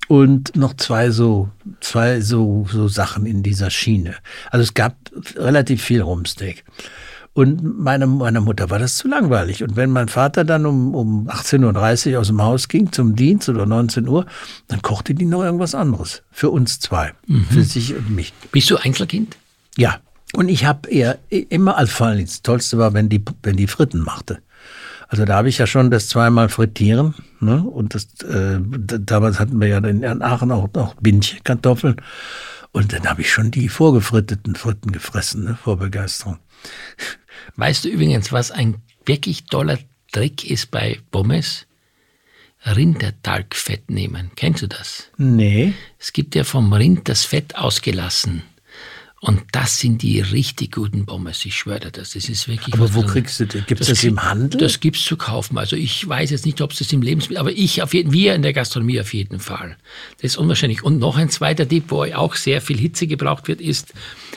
[0.07, 1.49] und noch zwei so
[1.81, 4.15] zwei so so Sachen in dieser Schiene.
[4.49, 4.95] Also es gab
[5.35, 6.63] relativ viel Rumsteak.
[7.33, 9.63] Und meine, meiner Mutter war das zu langweilig.
[9.63, 13.47] Und wenn mein Vater dann um, um 18.30 Uhr aus dem Haus ging zum Dienst
[13.49, 14.25] oder 19 Uhr,
[14.67, 16.23] dann kochte die noch irgendwas anderes.
[16.31, 17.13] Für uns zwei.
[17.49, 18.33] Für sich und mich.
[18.51, 19.37] Bist du Einzelkind?
[19.77, 19.99] Ja,
[20.33, 23.67] und ich habe eher immer, also vor allem das Tollste war, wenn die, wenn die
[23.67, 24.39] Fritten machte.
[25.07, 27.15] Also da habe ich ja schon das zweimal frittieren.
[27.39, 27.63] Ne?
[27.63, 31.95] Und das, äh, damals hatten wir ja in Aachen auch noch Bindchenkartoffeln.
[32.71, 35.57] Und dann habe ich schon die vorgefritteten Fritten gefressen, ne?
[35.61, 36.37] vor Begeisterung.
[37.55, 39.79] Weißt du übrigens, was ein wirklich toller
[40.11, 41.65] Trick ist bei Pommes?
[42.65, 44.31] Rindertalgfett nehmen.
[44.35, 45.09] Kennst du das?
[45.17, 45.73] Nee.
[45.97, 48.43] Es gibt ja vom Rind das Fett ausgelassen.
[49.21, 52.11] Und das sind die richtig guten Pommes, ich schwöre dir das.
[52.13, 53.11] Das ist wirklich Aber wo dran.
[53.11, 53.65] kriegst du das?
[53.65, 54.61] Gibt's das im krieg- Handel?
[54.61, 55.57] Das gibt's zu kaufen.
[55.57, 58.33] Also ich weiß jetzt nicht, ob es das im Lebensmittel, aber ich auf jeden wir
[58.33, 59.75] in der Gastronomie auf jeden Fall.
[60.21, 60.83] Das ist unwahrscheinlich.
[60.83, 63.93] Und noch ein zweiter Tipp, wo auch sehr viel Hitze gebraucht wird, ist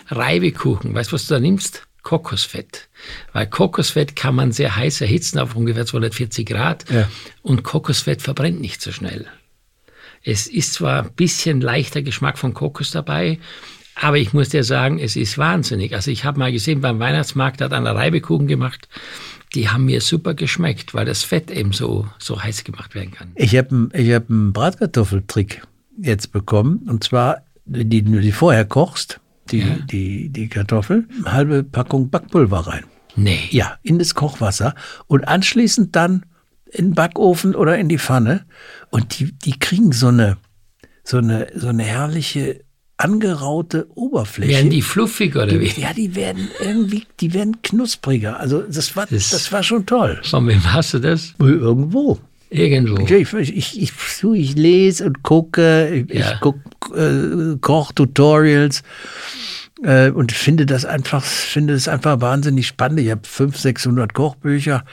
[0.08, 0.94] Reibekuchen.
[0.94, 1.86] Weißt du, was du da nimmst?
[2.02, 2.88] Kokosfett.
[3.32, 6.90] Weil Kokosfett kann man sehr heiß erhitzen auf ungefähr 240 Grad.
[6.90, 7.08] Ja.
[7.42, 9.26] Und Kokosfett verbrennt nicht so schnell.
[10.24, 13.38] Es ist zwar ein bisschen leichter Geschmack von Kokos dabei,
[13.94, 15.94] aber ich muss dir sagen, es ist wahnsinnig.
[15.94, 18.88] Also ich habe mal gesehen, beim Weihnachtsmarkt hat einer Reibekuchen gemacht.
[19.54, 23.32] Die haben mir super geschmeckt, weil das Fett eben so, so heiß gemacht werden kann.
[23.34, 25.62] Ich habe ich hab einen Bratkartoffeltrick
[25.98, 26.86] jetzt bekommen.
[26.88, 29.76] Und zwar, die du die vorher kochst, die, Ja.
[29.90, 32.84] die, die Kartoffel, eine halbe Packung Backpulver rein.
[33.14, 33.40] Nee.
[33.50, 34.74] Ja, in das Kochwasser
[35.06, 36.24] und anschließend dann
[36.70, 38.46] in den Backofen oder in die Pfanne.
[38.88, 40.38] Und die, die kriegen so eine,
[41.04, 42.64] so eine, so eine herrliche
[43.02, 44.52] angeraute Oberfläche.
[44.52, 45.68] Werden die fluffig oder wie?
[45.80, 48.38] ja, die werden irgendwie, die werden knuspriger.
[48.40, 50.20] Also das war, Das- das, war schon toll.
[50.22, 51.34] Von wem hast du das?
[51.38, 52.18] Irgendwo.
[52.50, 53.02] Irgendwo.
[53.02, 53.92] Ich, ich, ich,
[54.34, 56.36] ich, lese und gucke, ich, Ja.
[56.38, 56.60] gucke
[56.94, 58.82] äh, Kochtutorials
[59.82, 63.00] äh, und finde das einfach, finde das einfach wahnsinnig spannend.
[63.00, 64.84] Ich habe 500, 600 Kochbücher.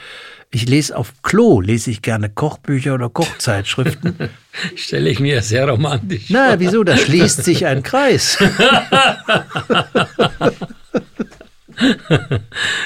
[0.52, 4.16] Ich lese auf Klo, lese ich gerne Kochbücher oder Kochzeitschriften.
[4.74, 6.24] Stelle ich mir sehr romantisch.
[6.28, 6.82] Na, wieso?
[6.82, 8.36] Da schließt sich ein Kreis.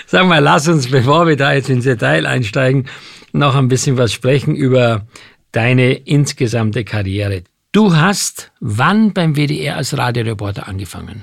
[0.06, 2.86] Sag mal, lass uns, bevor wir da jetzt ins Detail einsteigen,
[3.32, 5.06] noch ein bisschen was sprechen über
[5.52, 7.44] deine insgesamte Karriere.
[7.72, 11.22] Du hast wann beim WDR als Radioreporter angefangen?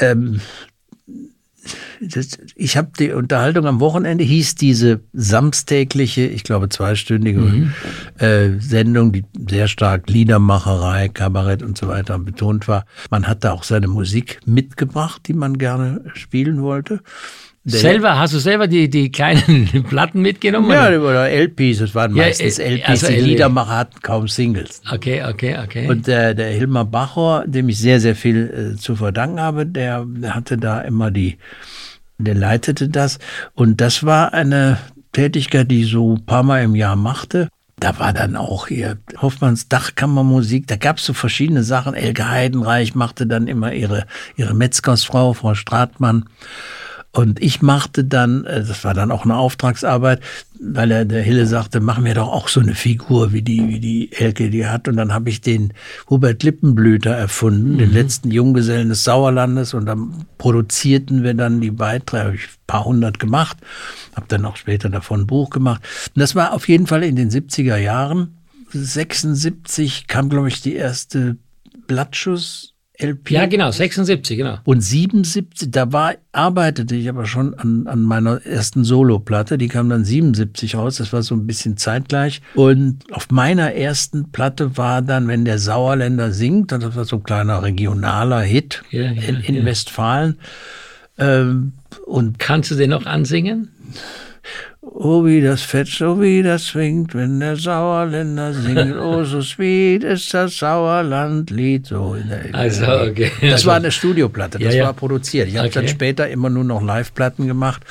[0.00, 0.40] ähm,
[2.00, 7.70] das, ich habe die Unterhaltung am Wochenende, hieß diese samstägliche, ich glaube zweistündige
[8.18, 12.84] äh, Sendung, die sehr stark Liedermacherei, Kabarett und so weiter betont war.
[13.10, 17.00] Man hat da auch seine Musik mitgebracht, die man gerne spielen wollte.
[17.70, 20.70] Der- selber, hast du selber die, die kleinen Platten mitgenommen?
[20.70, 21.02] Ja, oder?
[21.02, 22.88] oder LPs, es waren Ja, meistens äh, LPs.
[22.88, 24.80] also die Liedermacher hatten kaum Singles.
[24.92, 25.88] Okay, okay, okay.
[25.88, 30.04] Und der, der Hilmar Bachor, dem ich sehr, sehr viel äh, zu verdanken habe, der,
[30.06, 31.38] der hatte da immer die,
[32.18, 33.18] der leitete das.
[33.54, 34.78] Und das war eine
[35.12, 37.48] Tätigkeit, die ich so ein paar Mal im Jahr machte.
[37.80, 41.94] Da war dann auch hier Hoffmanns Dachkammermusik, da gab es so verschiedene Sachen.
[41.94, 46.24] Elke Heidenreich machte dann immer ihre, ihre Metzgersfrau, Frau Stratmann.
[47.12, 50.20] Und ich machte dann, äh, das war dann auch eine Auftragsarbeit,
[50.60, 53.80] weil er, der Hille sagte, machen wir doch auch so eine Figur, wie die, wie
[53.80, 54.88] die Elke die hat.
[54.88, 55.72] Und dann habe ich den
[56.10, 59.72] Hubert Lippenblüter erfunden, den letzten Junggesellen des Sauerlandes.
[59.72, 63.56] Und dann produzierten wir dann die Beiträge, habe ich ein paar hundert gemacht,
[64.14, 65.82] habe dann auch später davon ein Buch gemacht.
[66.14, 68.36] Und das war auf jeden Fall in den 70er Jahren.
[68.70, 71.36] 76 kam, glaube ich, die erste
[71.86, 73.30] Blattschuss LP.
[73.30, 74.58] Ja, genau, 76, genau.
[74.64, 79.56] Und 77, da war, arbeitete ich aber schon an, an meiner ersten Soloplatte.
[79.56, 80.96] Die kam dann 77 raus.
[80.96, 82.42] Das war so ein bisschen zeitgleich.
[82.54, 87.22] Und auf meiner ersten Platte war dann, wenn der Sauerländer singt, das war so ein
[87.22, 89.64] kleiner regionaler Hit Ja, ja, in, in ja.
[89.64, 90.38] Westfalen.
[91.18, 93.68] Ähm, und Kannst du den noch ansingen?
[94.90, 98.96] Oh, wie das fetzt, oh, wie das swingt, wenn der Sauerländer singt.
[98.96, 101.86] Oh, so sweet ist das Sauerlandlied.
[101.86, 103.30] So in der, Also, okay.
[103.42, 104.86] Das war eine Studioplatte, das Ja, ja.
[104.86, 105.48] war produziert.
[105.48, 105.92] Ich habe dann Okay.
[105.92, 107.82] später immer nur noch Live-Platten gemacht.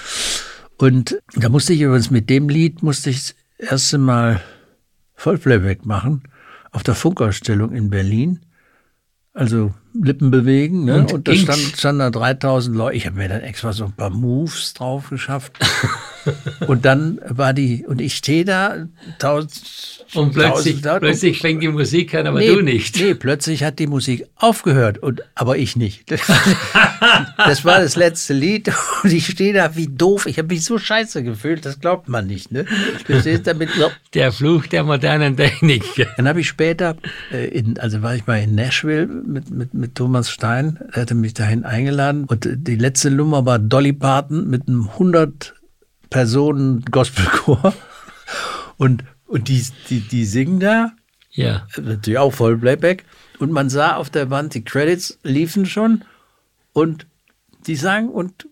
[0.77, 3.17] Und da musste ich übrigens mit dem Lied, musste ich
[3.59, 4.41] das erste Mal
[5.15, 6.23] Vollplayback machen
[6.71, 8.39] auf der Funkausstellung in Berlin.
[9.33, 10.97] Also Lippen bewegen, ne?
[10.97, 12.97] Und Und, da stand, standen da 3000 Leute.
[12.97, 15.53] Ich habe mir dann extra so ein paar Moves drauf geschafft.
[16.67, 18.87] und dann war die, und ich stehe da,
[19.19, 22.97] tausend, Und plötzlich, tausend plötzlich fängt die Musik an, aber nee, du nicht.
[22.97, 26.11] Nee, plötzlich hat die Musik aufgehört, und, aber ich nicht.
[26.11, 26.21] das
[27.65, 28.71] war das letzte Lied
[29.03, 30.25] und ich stehe da wie doof.
[30.25, 32.51] Ich habe mich so scheiße gefühlt, das glaubt man nicht.
[32.51, 32.65] Ne?
[33.07, 33.69] Du stehst da mit,
[34.13, 35.83] Der Fluch der modernen Technik.
[36.17, 36.97] dann habe ich später,
[37.31, 41.15] äh, in, also war ich mal in Nashville mit, mit, mit Thomas Stein, der hatte
[41.15, 45.53] mich dahin eingeladen und die letzte Nummer war Dolly Parton mit einem 100
[46.09, 47.73] Personen Gospelchor
[48.77, 50.91] und, und die, die, die singen da
[51.31, 51.67] Ja.
[51.77, 53.05] natürlich auch voll Playback.
[53.39, 56.03] Und man sah auf der Wand, die Credits liefen schon
[56.73, 57.05] und
[57.67, 58.47] die sangen und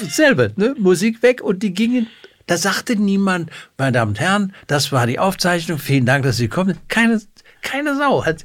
[0.00, 0.74] dasselbe, ne?
[0.78, 2.08] Musik weg und die gingen.
[2.46, 6.48] Da sagte niemand, meine Damen und Herren, das war die Aufzeichnung, vielen Dank, dass Sie
[6.48, 6.76] kommen.
[6.88, 7.20] Keine,
[7.62, 8.24] keine Sau.
[8.24, 8.44] Hat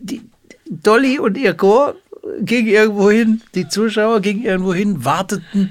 [0.00, 0.22] die,
[0.70, 1.96] Dolly und ihr Chor
[2.40, 5.70] gingen irgendwo hin, die Zuschauer gingen irgendwo hin, warteten.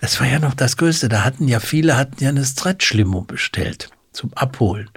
[0.00, 1.08] Das war ja noch das Größte.
[1.08, 4.90] Da hatten ja viele hatten ja eine Stretch-Limo bestellt zum Abholen.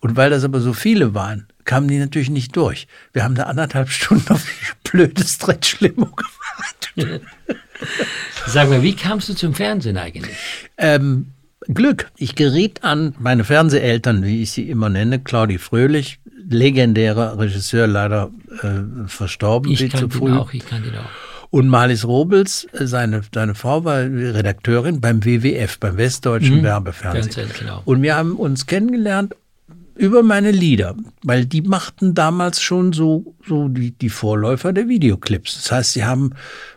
[0.00, 2.86] Und weil das aber so viele waren, kamen die natürlich nicht durch.
[3.12, 7.22] Wir haben da anderthalb Stunden auf die blöde Stretch-Limo gewartet.
[8.46, 10.36] Sag mal, wie kamst du zum Fernsehen eigentlich?
[10.78, 11.32] Ähm,
[11.68, 12.10] Glück.
[12.16, 18.30] Ich geriet an meine Fernseheltern, wie ich sie immer nenne, Claudi Fröhlich, legendärer Regisseur, leider
[18.62, 20.30] äh, verstorben, Ich viel zu kann früh.
[20.30, 21.27] den auch, ich kann den auch.
[21.50, 27.32] Und Marlies Robels, äh, seine, seine Frau war Redakteurin beim WWF, beim Westdeutschen Werbefernsehen.
[27.32, 27.82] Fernsehen, genau.
[27.84, 29.34] Und wir haben uns kennengelernt
[29.98, 35.56] über meine Lieder, weil die machten damals schon so, so die, die Vorläufer der Videoclips.
[35.56, 36.34] Das heißt, sie haben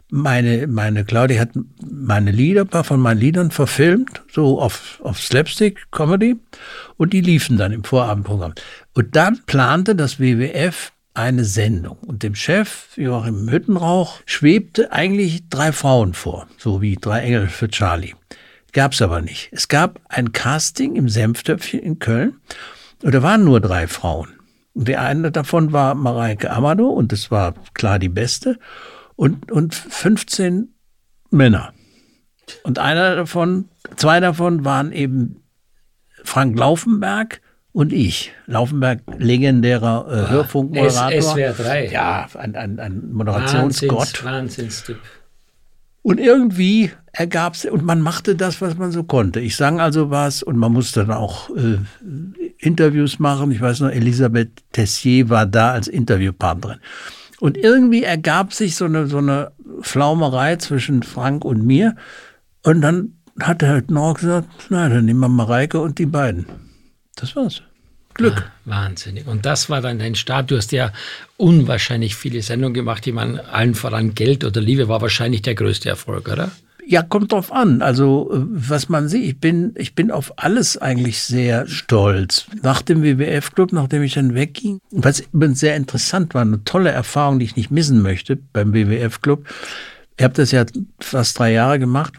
[0.10, 1.52] meine, meine Claudia hat
[1.90, 6.36] meine Lieder, ein paar von meinen Liedern verfilmt, so auf, auf Slapstick Comedy.
[6.98, 8.54] Und die liefen dann im Vorabendprogramm.
[8.94, 11.98] Und dann plante das WWF eine Sendung.
[11.98, 17.70] Und dem Chef, Joachim Hüttenrauch, schwebte eigentlich drei Frauen vor, so wie drei Engel für
[17.70, 18.16] Charlie.
[18.74, 19.50] Gab's aber nicht.
[19.52, 22.38] Es gab ein Casting im Senftöpfchen in Köln
[23.04, 24.30] und da waren nur drei Frauen.
[24.74, 28.58] Und die eine davon war Mareike Amado und das war klar die beste
[29.18, 30.74] und, und 15
[31.30, 31.74] Männer.
[32.64, 35.44] Und einer davon, zwei davon waren eben
[36.24, 37.42] Frank Laufenberg
[37.74, 38.32] und ich.
[38.48, 41.12] Laufenberg, legendärer äh, Hörfunkmoderator.
[41.18, 41.90] S- SWR 3.
[41.92, 44.24] Ja, ein, ein, ein Moderationsgott.
[44.24, 44.98] Wahnsinns, Wahnsinnstyp.
[46.04, 49.40] Und irgendwie ergab's und man machte das, was man so konnte.
[49.40, 51.78] Ich sang also was und man musste dann auch äh,
[52.58, 53.52] Interviews machen.
[53.52, 56.80] Ich weiß noch, Elisabeth Tessier war da als Interviewpartnerin.
[57.40, 61.96] Und irgendwie ergab sich so eine, so eine Flaumerei zwischen Frank und mir.
[62.64, 66.46] Und dann hat er halt noch gesagt, na, dann nehmen wir Mareike und die beiden.
[67.16, 67.62] Das war's.
[68.14, 68.52] Glück.
[68.66, 69.28] Wahnsinnig.
[69.28, 70.52] Und das war dann dein Start.
[70.52, 70.92] Du hast ja
[71.38, 73.08] unwahrscheinlich viele Sendungen gemacht.
[73.08, 76.52] Ich meine, allen voran Geld oder Liebe war wahrscheinlich der größte Erfolg, oder?
[76.86, 77.82] Ja, kommt drauf an.
[77.82, 82.48] Also, äh, was man sieht, ich bin, ich bin auf alles eigentlich sehr stolz.
[82.64, 87.40] Nach dem WWF-Club, nachdem ich dann wegging, was übrigens sehr interessant war, eine tolle Erfahrung,
[87.40, 89.46] die ich nicht missen möchte beim WWF-Club.
[90.18, 90.66] Ich habe das ja
[91.00, 92.14] fast drei Jahre gemacht.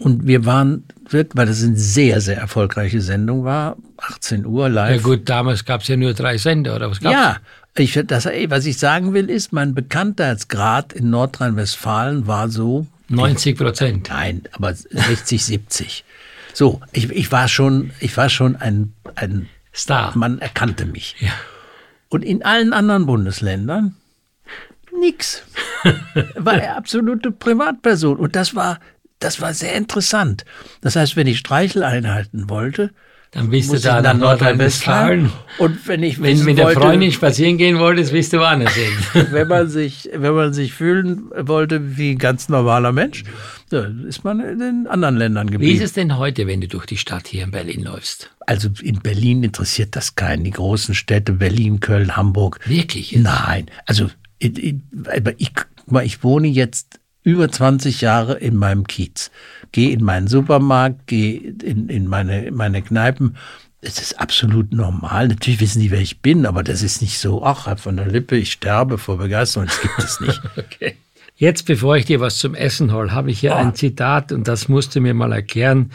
[0.00, 4.96] Und wir waren, wirklich, weil das eine sehr, sehr erfolgreiche Sendung war, 18 Uhr live.
[4.96, 7.12] Ja gut, damals gab es ja nur drei Sender, oder was gab's?
[7.12, 7.36] Ja,
[7.76, 14.08] ich, das, was ich sagen will, ist, mein Bekanntheitsgrad in Nordrhein-Westfalen war so 90 Prozent.
[14.10, 16.04] Nein, aber 60, 70.
[16.52, 20.16] So, ich, ich war schon, ich war schon ein, ein Star.
[20.16, 21.14] man erkannte mich.
[21.20, 21.30] Ja.
[22.08, 23.94] Und in allen anderen Bundesländern
[24.98, 25.42] nix.
[26.36, 28.16] War er absolute Privatperson.
[28.16, 28.80] Und das war,
[29.18, 30.44] das war sehr interessant.
[30.80, 32.90] Das heißt, wenn ich Streichel einhalten wollte,
[33.32, 35.30] Dann bist du da nach Nordrhein-Westfalen.
[35.58, 38.92] Und wenn ich Wenn mit der wollte, Freundin spazieren gehen wolltest, bist du woanders hin.
[39.32, 43.24] wenn man sich, wenn man sich fühlen wollte wie ein ganz normaler Mensch,
[44.08, 45.76] ist man in den anderen Ländern Wie geblieben.
[45.76, 48.30] ist es denn heute, wenn du durch die Stadt hier in Berlin läufst?
[48.46, 50.44] Also in Berlin interessiert das keinen.
[50.44, 52.60] Die großen Städte Berlin, Köln, Hamburg.
[52.64, 53.12] Wirklich?
[53.12, 53.22] jetzt?
[53.24, 54.76] Nein, also ich, ich,
[56.02, 59.30] ich wohne jetzt über 20 Jahre in meinem Kiez.
[59.72, 63.36] Gehe in meinen Supermarkt, gehe in, in meine, meine Kneipen.
[63.80, 65.28] Es ist absolut normal.
[65.28, 68.36] Natürlich wissen die, wer ich bin, aber das ist nicht so, ach, von der Lippe,
[68.36, 69.66] ich sterbe vor Begeisterung.
[69.66, 70.40] Das gibt es nicht.
[70.56, 70.96] okay.
[71.36, 73.56] Jetzt, bevor ich dir was zum Essen hole, habe ich hier oh.
[73.56, 75.92] ein Zitat und das musst du mir mal erklären,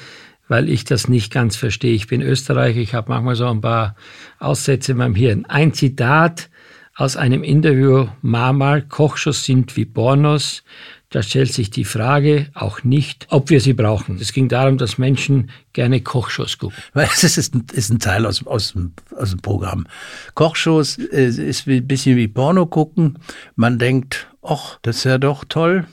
[0.48, 1.94] weil ich das nicht ganz verstehe.
[1.94, 3.96] Ich bin Österreicher, ich habe manchmal so ein paar
[4.40, 5.46] Aussätze in meinem Hirn.
[5.46, 6.50] Ein Zitat
[6.96, 10.64] aus einem Interview, Mamal, Kochshows sind wie Pornos.
[11.14, 14.18] Da stellt sich die Frage auch nicht, ob wir sie brauchen.
[14.20, 16.76] Es ging darum, dass Menschen gerne Kochshows gucken.
[16.96, 19.86] Das ist ein, ist ein Teil aus, aus, dem, aus dem Programm.
[20.34, 23.20] Kochshows äh, ist ein bisschen wie Porno gucken.
[23.56, 25.86] Man denkt, ach, das ist ja doch toll.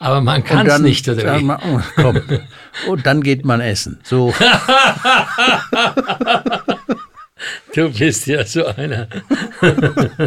[0.00, 1.44] Aber man kann es nicht, oder wie?
[1.44, 2.20] Man, oh, komm.
[2.88, 4.00] Und dann geht man essen.
[4.02, 4.34] So.
[7.76, 9.06] du bist ja so einer.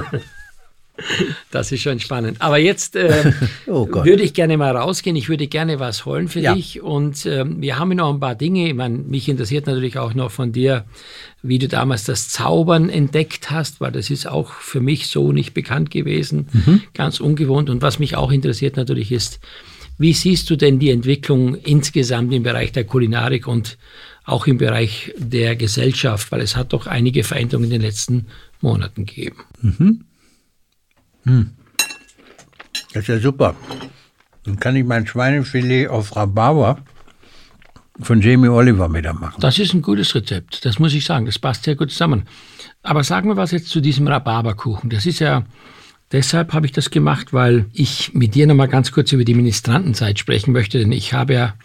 [1.52, 2.38] Das ist schon spannend.
[2.42, 3.32] Aber jetzt äh,
[3.68, 5.16] oh würde ich gerne mal rausgehen.
[5.16, 6.54] Ich würde gerne was holen für ja.
[6.54, 6.82] dich.
[6.82, 8.68] Und äh, wir haben noch ein paar Dinge.
[8.68, 10.86] Ich meine, mich interessiert natürlich auch noch von dir,
[11.42, 15.54] wie du damals das Zaubern entdeckt hast, weil das ist auch für mich so nicht
[15.54, 16.48] bekannt gewesen.
[16.52, 16.82] Mhm.
[16.94, 17.70] Ganz ungewohnt.
[17.70, 19.40] Und was mich auch interessiert natürlich ist,
[19.98, 23.78] wie siehst du denn die Entwicklung insgesamt im Bereich der Kulinarik und
[24.26, 26.32] auch im Bereich der Gesellschaft?
[26.32, 28.26] Weil es hat doch einige Veränderungen in den letzten
[28.60, 29.38] Monaten gegeben.
[29.62, 30.02] Mhm.
[31.26, 31.52] Hm.
[32.94, 33.56] Das ist ja super.
[34.44, 36.78] Dann kann ich mein Schweinefilet auf Rhabarber
[38.00, 39.40] von Jamie Oliver wieder machen.
[39.40, 41.26] Das ist ein gutes Rezept, das muss ich sagen.
[41.26, 42.24] Das passt sehr gut zusammen.
[42.84, 44.90] Aber sagen wir was jetzt zu diesem Rhabarberkuchen.
[44.90, 45.46] Das ist ja,
[46.12, 50.20] deshalb habe ich das gemacht, weil ich mit dir nochmal ganz kurz über die Ministrantenzeit
[50.20, 51.56] sprechen möchte, denn ich habe ja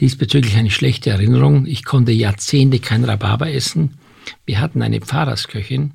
[0.00, 1.66] diesbezüglich eine schlechte Erinnerung.
[1.66, 3.98] Ich konnte Jahrzehnte kein Rhabarber essen.
[4.46, 5.92] Wir hatten eine Pfarrersköchin,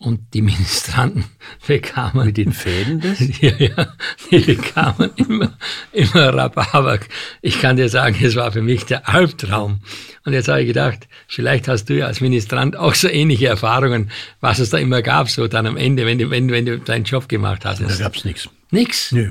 [0.00, 1.24] und die Ministranten
[1.66, 2.26] bekamen.
[2.26, 3.20] Mit den Fäden das?
[3.40, 3.92] Ja, ja,
[4.30, 5.52] die bekamen immer,
[5.92, 7.00] immer Rhabarber.
[7.42, 9.80] Ich kann dir sagen, es war für mich der Albtraum.
[10.24, 14.10] Und jetzt habe ich gedacht, vielleicht hast du ja als Ministrant auch so ähnliche Erfahrungen,
[14.40, 17.04] was es da immer gab, so dann am Ende, wenn du, wenn, wenn du deinen
[17.04, 17.82] Job gemacht hast.
[17.82, 18.48] Da gab es nichts.
[18.70, 19.12] Nix?
[19.12, 19.30] Nö,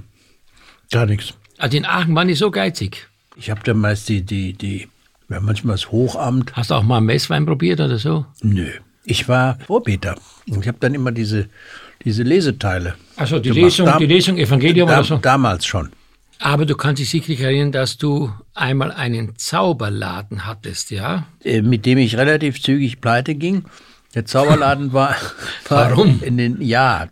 [0.91, 1.34] gar nichts.
[1.58, 3.08] Also in Aachen waren die so geizig?
[3.36, 4.88] Ich habe dann meist die, die, die,
[5.29, 6.55] ja, manchmal das Hochamt.
[6.55, 8.25] Hast du auch mal Messwein probiert oder so?
[8.41, 8.69] Nö.
[9.10, 10.15] Ich war Vorbeter.
[10.45, 11.50] Ich habe dann immer diese,
[12.06, 12.93] diese Leseteile.
[13.15, 15.17] Also die Lesung, da, die Lesung Evangelium da, oder so?
[15.17, 15.89] Damals schon.
[16.38, 21.26] Aber du kannst dich sicherlich erinnern, dass du einmal einen Zauberladen hattest, ja?
[21.43, 23.65] Äh, mit dem ich relativ zügig pleite ging.
[24.13, 25.15] Der Zauberladen war,
[25.67, 26.22] war Warum?
[26.22, 27.08] in den ja,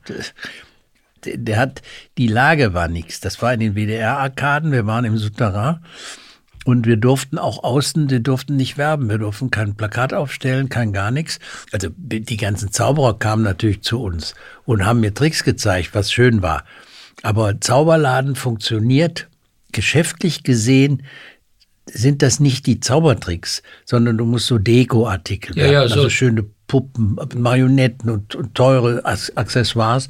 [1.25, 1.81] der, der hat
[2.19, 3.21] die Lage war nichts.
[3.21, 4.71] Das war in den WDR-Arkaden.
[4.71, 5.79] Wir waren im Souterrain
[6.67, 10.91] und wir durften auch außen, wir durften nicht werben, wir durften kein Plakat aufstellen, kein
[10.91, 11.39] gar nichts.
[11.71, 16.41] Also die ganzen Zauberer kamen natürlich zu uns und haben mir Tricks gezeigt, was schön
[16.41, 16.65] war.
[17.23, 19.29] Aber Zauberladen funktioniert
[19.71, 21.03] geschäftlich gesehen
[21.85, 27.17] sind das nicht die Zaubertricks, sondern du musst so Dekoartikel, ja, ja, also schöne Puppen,
[27.33, 30.09] Marionetten und, und teure Accessoires.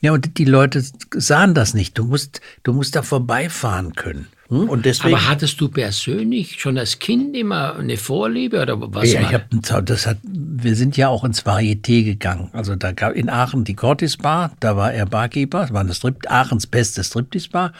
[0.00, 0.80] Ja, und die Leute
[1.12, 1.98] sahen das nicht.
[1.98, 4.28] Du musst, du musst da vorbeifahren können.
[4.48, 4.68] Hm?
[4.68, 9.12] Und deswegen, Aber hattest du persönlich schon als Kind immer eine Vorliebe oder was?
[9.12, 12.48] Ja, ich habe das hat, wir sind ja auch ins Varieté gegangen.
[12.54, 15.92] Also da gab in Aachen die Cortis Bar, da war er Barkeeper, das war eine
[15.92, 17.72] Strip, Aachens beste Striptease Bar.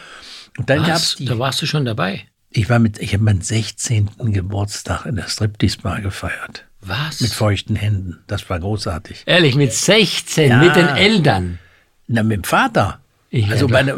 [0.57, 0.87] Und dann was?
[0.87, 2.21] gab's die, Da warst du schon dabei?
[2.51, 4.09] Ich war mit, ich habe meinen 16.
[4.25, 6.65] Geburtstag in der Striptease Bar gefeiert.
[6.81, 7.19] Was?
[7.19, 8.19] Mit feuchten Händen.
[8.27, 9.23] Das war großartig.
[9.25, 10.57] Ehrlich, mit 16, ja.
[10.59, 11.59] mit den Eltern?
[12.07, 12.99] Na, mit dem Vater.
[13.29, 13.95] Ich also meine,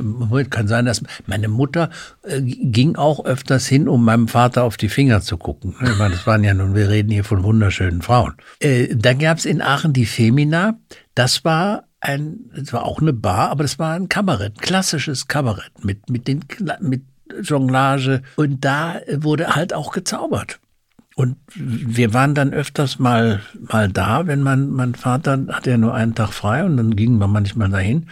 [0.50, 1.90] kann sein, dass meine Mutter
[2.24, 5.76] äh, ging auch öfters hin, um meinem Vater auf die Finger zu gucken.
[5.82, 8.34] Ich meine, das waren ja nun, wir reden hier von wunderschönen Frauen.
[8.60, 10.78] Äh, dann gab es in Aachen die Femina.
[11.16, 15.84] Das war ein, das war auch eine Bar, aber das war ein Kabarett, klassisches Kabarett
[15.84, 16.44] mit mit den
[16.82, 17.04] mit
[17.42, 20.60] Jonglage und da wurde halt auch gezaubert.
[21.16, 25.94] Und wir waren dann öfters mal mal da, wenn mein mein Vater hatte ja nur
[25.94, 28.08] einen Tag frei und dann gingen wir manchmal dahin.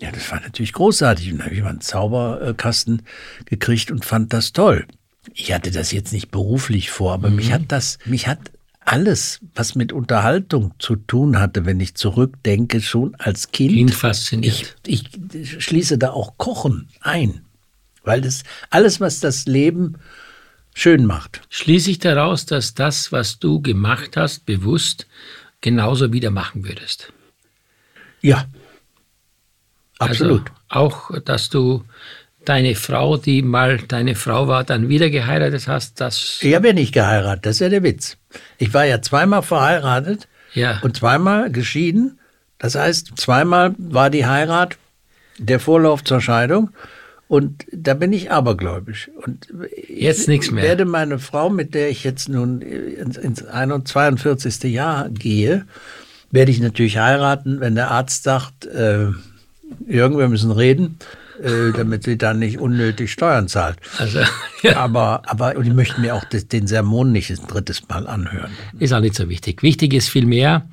[0.00, 1.32] Ja, das war natürlich großartig.
[1.32, 3.02] Und dann habe ich mal einen Zauberkasten
[3.46, 4.86] gekriegt und fand das toll.
[5.34, 7.36] Ich hatte das jetzt nicht beruflich vor, aber mhm.
[7.36, 8.38] mich hat das, mich hat
[8.80, 13.74] alles, was mit Unterhaltung zu tun hatte, wenn ich zurückdenke, schon als Kind.
[13.74, 14.76] Kind fasziniert.
[14.86, 17.42] Ich, ich schließe da auch Kochen ein,
[18.04, 19.96] weil das alles, was das Leben
[20.74, 21.42] schön macht.
[21.50, 25.06] Schließe ich daraus, dass das, was du gemacht hast, bewusst
[25.60, 27.12] genauso wieder machen würdest?
[28.22, 28.46] Ja,
[29.98, 30.50] Absolut.
[30.68, 31.84] Also auch, dass du
[32.44, 36.38] deine Frau, die mal deine Frau war, dann wieder geheiratet hast, das.
[36.40, 38.16] Ich habe ja nicht geheiratet, das ist ja der Witz.
[38.58, 40.78] Ich war ja zweimal verheiratet ja.
[40.82, 42.18] und zweimal geschieden.
[42.58, 44.76] Das heißt, zweimal war die Heirat
[45.38, 46.70] der Vorlauf zur Scheidung.
[47.28, 49.10] Und da bin ich abergläubisch.
[49.24, 49.48] Und
[49.86, 50.64] jetzt nichts mehr.
[50.64, 54.62] werde meine Frau, mit der ich jetzt nun ins, ins 42.
[54.72, 55.66] Jahr gehe,
[56.30, 59.08] werde ich natürlich heiraten, wenn der Arzt sagt, äh,
[59.86, 60.98] irgendwer müssen reden,
[61.42, 63.78] äh, damit sie dann nicht unnötig Steuern zahlt.
[63.98, 64.20] Also,
[64.62, 64.76] ja.
[64.76, 68.50] Aber, aber und ich möchte mir auch das, den Sermon nicht ein drittes Mal anhören.
[68.78, 69.62] Ist auch nicht so wichtig.
[69.62, 70.66] Wichtig ist vielmehr,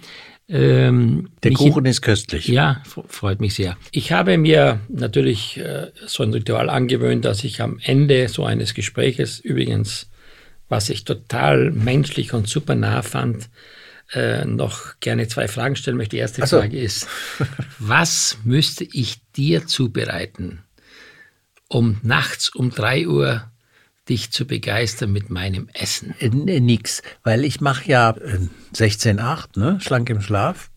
[0.47, 2.47] ähm, Der Kuchen ist köstlich.
[2.47, 3.77] Ja, freut mich sehr.
[3.91, 8.75] Ich habe mir natürlich äh, so ein Ritual angewöhnt, dass ich am Ende so eines
[8.75, 10.07] Gespräches, übrigens,
[10.69, 13.49] was ich total menschlich und super nah fand,
[14.13, 16.15] äh, noch gerne zwei Fragen stellen möchte.
[16.15, 16.59] Die erste so.
[16.59, 17.07] Frage ist,
[17.79, 20.63] was müsste ich dir zubereiten,
[21.67, 23.49] um nachts um drei Uhr
[24.07, 26.13] dich zu begeistern mit meinem Essen?
[26.19, 26.29] Äh,
[26.59, 28.15] nix, weil ich mache ja
[28.73, 29.79] 16,8, äh, ne?
[29.81, 30.69] schlank im Schlaf.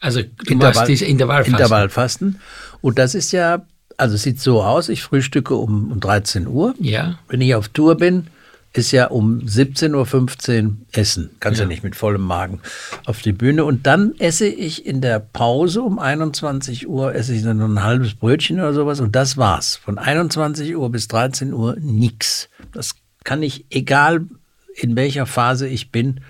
[0.00, 1.54] Also du Intervall, machst diese Intervallfasten.
[1.54, 2.40] Intervallfasten.
[2.80, 3.66] Und das ist ja,
[3.98, 6.74] also es sieht so aus, ich frühstücke um, um 13 Uhr.
[6.80, 7.18] Ja.
[7.28, 8.28] Wenn ich auf Tour bin,
[8.72, 11.30] ist ja um 17.15 Uhr Essen.
[11.40, 11.64] Kannst ja.
[11.64, 12.60] ja nicht mit vollem Magen
[13.04, 13.64] auf die Bühne.
[13.64, 17.82] Und dann esse ich in der Pause um 21 Uhr, esse ich dann noch ein
[17.82, 19.00] halbes Brötchen oder sowas.
[19.00, 19.76] Und das war's.
[19.76, 22.48] Von 21 Uhr bis 13 Uhr nichts.
[22.72, 22.94] Das
[23.24, 24.26] kann ich, egal
[24.74, 26.20] in welcher Phase ich bin,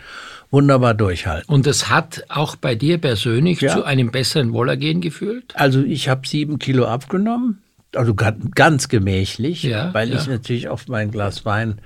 [0.50, 1.52] wunderbar durchhalten.
[1.52, 3.72] Und das hat auch bei dir persönlich ja.
[3.72, 5.52] zu einem besseren Wohlergehen geführt?
[5.54, 7.62] Also ich habe sieben Kilo abgenommen.
[7.94, 10.16] Also ganz gemächlich, ja, weil ja.
[10.16, 11.80] ich natürlich auf mein Glas Wein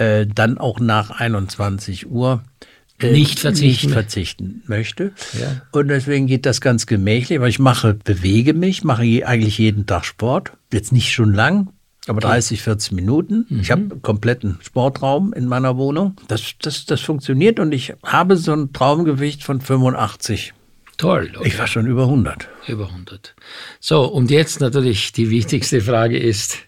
[0.00, 2.42] äh, dann auch nach 21 Uhr
[2.98, 3.86] äh, nicht, verzichten.
[3.86, 5.12] nicht verzichten möchte.
[5.38, 5.62] Ja.
[5.72, 7.38] Und deswegen geht das ganz gemächlich.
[7.38, 10.52] Aber ich mache, bewege mich, mache eigentlich jeden Tag Sport.
[10.72, 11.68] Jetzt nicht schon lang,
[12.06, 13.46] aber 30, 40 Minuten.
[13.48, 13.60] Mhm.
[13.60, 16.16] Ich habe einen kompletten Sportraum in meiner Wohnung.
[16.28, 20.54] Das, das, das funktioniert und ich habe so ein Traumgewicht von 85.
[20.96, 21.30] Toll.
[21.36, 21.48] Okay.
[21.48, 22.48] Ich war schon über 100.
[22.68, 23.34] Über 100.
[23.80, 26.58] So, und jetzt natürlich die wichtigste Frage ist,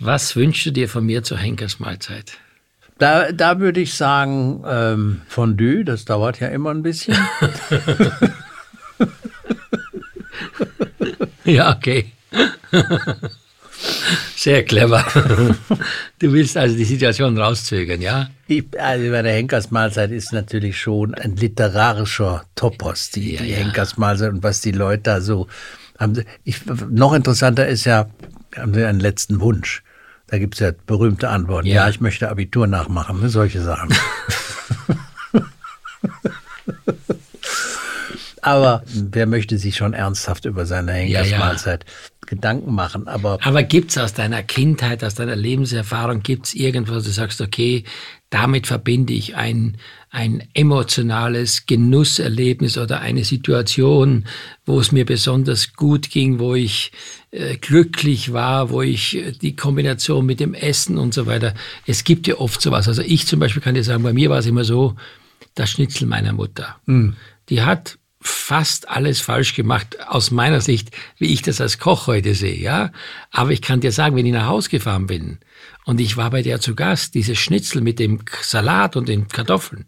[0.00, 2.38] was wünschst du dir von mir zur Henkersmahlzeit?
[2.98, 7.14] Da, da würde ich sagen, ähm, Fondue, das dauert ja immer ein bisschen.
[11.44, 12.12] ja, okay.
[14.36, 15.04] Sehr clever.
[16.18, 18.28] Du willst also die Situation rauszögern, ja?
[18.46, 23.56] Ich, also bei der Henkersmahlzeit ist natürlich schon ein literarischer Topos, die, ja, die ja.
[23.58, 25.48] Henkersmahlzeit und was die Leute da so
[25.98, 26.24] haben.
[26.44, 28.08] Ich, noch interessanter ist ja,
[28.56, 29.82] haben Sie einen letzten Wunsch?
[30.34, 31.68] Da gibt es ja berühmte Antworten.
[31.68, 31.84] Ja.
[31.84, 33.28] ja, ich möchte Abitur nachmachen, ne?
[33.28, 33.94] solche Sachen.
[38.42, 42.26] Aber wer möchte sich schon ernsthaft über seine Henkersmahlzeit ja, ja.
[42.26, 43.06] Gedanken machen?
[43.06, 47.40] Aber, Aber gibt es aus deiner Kindheit, aus deiner Lebenserfahrung, gibt es irgendwas, du sagst,
[47.40, 47.84] okay,
[48.30, 49.76] damit verbinde ich ein,
[50.14, 54.26] ein emotionales Genusserlebnis oder eine Situation,
[54.64, 56.92] wo es mir besonders gut ging, wo ich
[57.32, 61.52] äh, glücklich war, wo ich äh, die Kombination mit dem Essen und so weiter.
[61.84, 62.86] Es gibt ja oft sowas.
[62.86, 64.94] Also ich zum Beispiel kann dir sagen, bei mir war es immer so,
[65.56, 66.76] das Schnitzel meiner Mutter.
[66.86, 67.16] Mhm.
[67.48, 72.34] Die hat fast alles falsch gemacht, aus meiner Sicht, wie ich das als Koch heute
[72.34, 72.92] sehe, ja.
[73.32, 75.38] Aber ich kann dir sagen, wenn ich nach Hause gefahren bin
[75.84, 79.86] und ich war bei der zu Gast, dieses Schnitzel mit dem Salat und den Kartoffeln,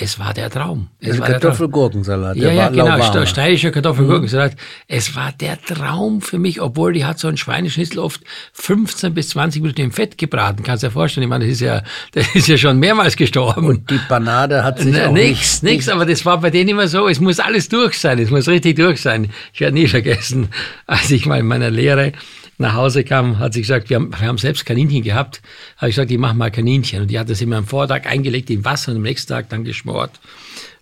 [0.00, 0.88] es war der Traum.
[1.00, 2.36] Es war Kartoffelgurkensalat.
[2.36, 4.52] Ja, ja, genau, steirischer Kartoffelgurkensalat.
[4.52, 4.58] Mhm.
[4.86, 8.20] Es war der Traum für mich, obwohl die hat so ein Schweineschnitzel oft
[8.52, 10.62] 15 bis 20 Minuten im Fett gebraten.
[10.62, 11.82] Kannst du dir vorstellen, ich meine, das ist ja,
[12.12, 13.66] das ist ja schon mehrmals gestorben.
[13.66, 16.86] Und die Panade hat sich Na, auch Nix, nix, aber das war bei denen immer
[16.86, 19.30] so, es muss alles durch sein, es muss richtig durch sein.
[19.52, 20.50] Ich werde nie vergessen,
[20.86, 22.12] als ich mal in meiner Lehre
[22.58, 25.40] nach Hause kam, hat sie gesagt, wir haben, wir haben selbst Kaninchen gehabt.
[25.76, 27.02] Habe ich gesagt, ich mache mal Kaninchen.
[27.02, 29.64] Und die hat das immer am Vortag eingelegt in Wasser und am nächsten Tag dann
[29.88, 30.20] geschmort.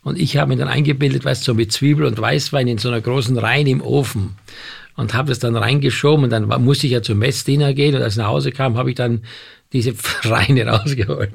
[0.02, 2.88] Und ich habe mir dann eingebildet, weißt du, so mit Zwiebel und Weißwein in so
[2.88, 4.36] einer großen Reihe im Ofen.
[4.96, 7.94] Und habe das dann reingeschoben und dann musste ich ja zum Messdiener gehen.
[7.94, 9.22] Und als ich nach Hause kam, habe ich dann
[9.72, 9.92] diese
[10.22, 11.32] Reine rausgeholt.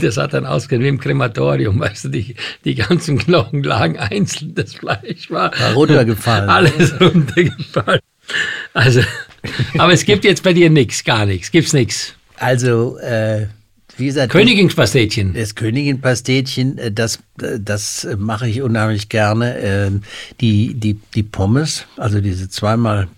[0.00, 4.54] Das hat dann ausgesehen wie im Krematorium, weißt du, die, die ganzen Knochen lagen einzeln,
[4.54, 6.48] das Fleisch war, war runtergefallen.
[6.48, 8.00] Alles runtergefallen.
[8.72, 9.02] Also,
[9.76, 12.14] aber es gibt jetzt bei dir nichts, gar nichts, gibt's nichts.
[12.36, 13.48] Also, äh,
[13.96, 15.34] wie gesagt, Königinpastetchen.
[15.34, 19.58] Das Königinpastetchen, äh, das, das mache ich unheimlich gerne.
[19.58, 20.02] Ähm,
[20.40, 23.08] die, die, die Pommes, also diese zweimal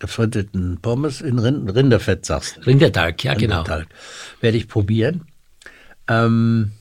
[0.00, 2.66] gefritteten Pommes in Rinderfett, sagst du.
[2.66, 3.58] Rindertalg, ja, genau.
[3.58, 3.88] Rindertalg.
[4.40, 5.22] Werde ich probieren.
[6.08, 6.72] Ähm,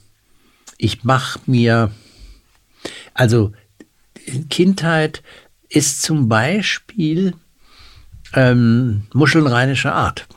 [0.77, 1.91] ich mache mir,
[3.13, 3.53] also
[4.49, 5.21] Kindheit
[5.69, 7.33] ist zum Beispiel
[8.33, 10.27] ähm, Muscheln rheinischer Art.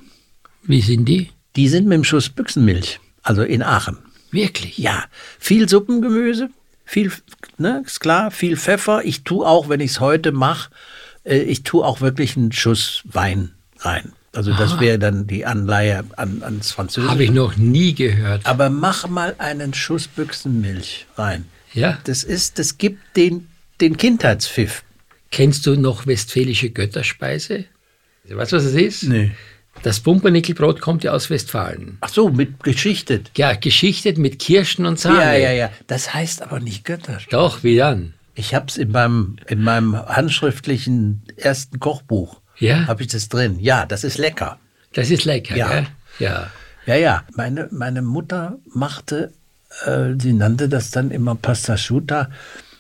[0.63, 1.31] Wie sind die?
[1.57, 3.99] Die sind mit dem Schuss Büchsenmilch, also in Aachen.
[4.31, 4.79] Wirklich?
[4.79, 5.05] Ja,
[5.39, 6.51] viel Suppengemüse,
[6.85, 7.11] viel,
[7.59, 9.05] ne, ist klar, viel Pfeffer.
[9.05, 10.71] Ich tue auch, wenn ich es heute mache,
[11.25, 14.13] äh, ich tue auch wirklich einen Schuss Wein rein.
[14.33, 17.11] Also das wäre dann die Anleihe an, ans Französische.
[17.11, 18.45] Habe ich noch nie gehört.
[18.47, 21.45] Aber mach mal einen Schuss Büchsenmilch rein.
[21.73, 21.99] Ja.
[22.05, 23.47] Das ist, das gibt den,
[23.81, 24.83] den Kindheitspfiff.
[25.31, 27.67] Kennst du noch westfälische Götterspeise?
[28.29, 29.05] Weißt du, was es ist?
[29.05, 29.33] Nee.
[29.85, 31.99] Das Pumpernickelbrot kommt ja aus Westfalen.
[32.01, 33.31] Ach so, mit geschichtet.
[33.37, 35.19] Ja, geschichtet mit Kirschen und Sahne.
[35.21, 35.71] Ja, ja, ja.
[35.87, 37.29] Das heißt aber nicht Götterspeise.
[37.31, 38.15] Doch, wie dann?
[38.35, 42.41] Ich habe es in meinem, in meinem handschriftlichen ersten Kochbuch.
[42.59, 42.87] Ja?
[42.87, 43.59] Habe ich das drin.
[43.61, 44.59] Ja, das ist lecker.
[44.95, 45.75] Das ist lecker, Ja.
[45.75, 45.87] ja?
[46.19, 46.51] Ja.
[46.87, 47.25] Ja, ja.
[47.37, 49.35] Meine, meine Mutter machte,
[49.85, 52.31] äh, sie nannte das dann immer Pasta Asciutta.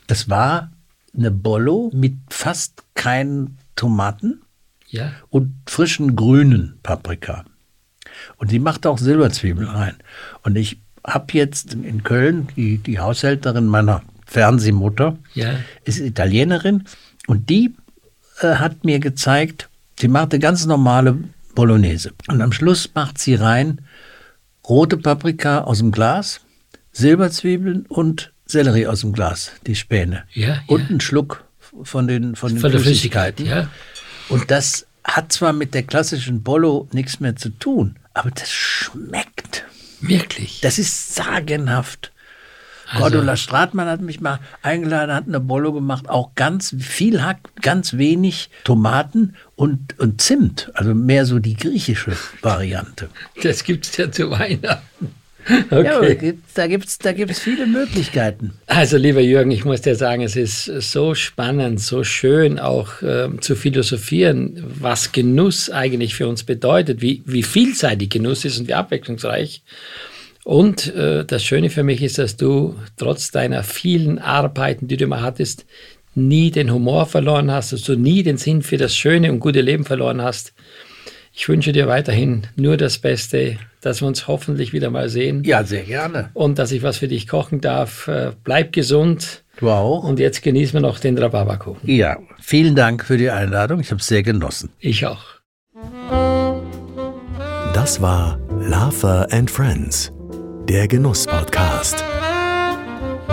[0.06, 0.70] Das war
[1.14, 4.40] eine Bollo mit fast keinen Tomaten
[4.94, 5.12] Ja.
[5.30, 7.44] und frischen grünen Paprika.
[8.36, 9.96] Und sie machte auch Silberzwiebeln rein.
[10.42, 15.54] Und ich habe jetzt in Köln die, die Haushälterin meiner Fernsehmutter, Ja.
[15.84, 16.84] ist Italienerin
[17.26, 17.74] und die
[18.40, 19.68] äh, hat mir gezeigt,
[19.98, 21.16] sie machte ganz normale
[21.54, 22.12] Bolognese.
[22.28, 23.80] Und am Schluss macht sie rein
[24.68, 26.40] rote Paprika aus dem Glas,
[26.92, 30.24] Silberzwiebeln und Sellerie aus dem Glas, die Späne.
[30.32, 30.86] Ja, Und ja.
[30.88, 31.44] einen Schluck
[31.82, 33.68] von den, von den Von der Flüssigkeit, ja.
[34.28, 39.64] Und das hat zwar mit der klassischen Bollo nichts mehr zu tun, aber das schmeckt.
[40.00, 40.60] Wirklich.
[40.60, 42.12] Das ist sagenhaft.
[42.88, 47.38] Also- Cordula Stratmann hat mich mal eingeladen, hat eine Bollo gemacht, auch ganz viel Hack,
[47.62, 53.08] ganz wenig Tomaten und, und Zimt, also mehr so die griechische Variante.
[53.42, 55.14] Das gibt's ja zu Weihnachten.
[55.70, 56.14] Ja, aber da Okay.
[56.16, 58.52] gibt's, da gibt's, da gibt's viele Möglichkeiten.
[58.66, 63.40] Also, lieber Jürgen, ich muss dir sagen, es ist so spannend, so schön auch ähm,
[63.42, 68.74] zu philosophieren, was Genuss eigentlich für uns bedeutet, wie, wie vielseitig Genuss ist und wie
[68.74, 69.62] abwechslungsreich.
[70.44, 75.04] Und äh, das Schöne für mich ist, dass du trotz deiner vielen Arbeiten, die du
[75.04, 75.64] immer hattest,
[76.14, 79.62] nie den Humor verloren hast, dass du nie den Sinn für das schöne und gute
[79.62, 80.52] Leben verloren hast.
[81.36, 85.64] Ich wünsche dir weiterhin nur das Beste, dass wir uns hoffentlich wieder mal sehen Ja,
[85.64, 86.30] sehr gerne.
[86.32, 88.06] und dass ich was für dich kochen darf.
[88.06, 90.04] Äh, Bleib gesund Du auch?
[90.04, 91.90] und jetzt genießen wir noch den Rhabarberkuchen.
[91.90, 93.80] Ja, vielen Dank für die Einladung.
[93.80, 94.70] Ich habe es sehr genossen.
[94.78, 95.24] Ich auch.
[97.74, 100.12] Das war Laffer and Friends,
[100.68, 102.04] der Genuss-Podcast.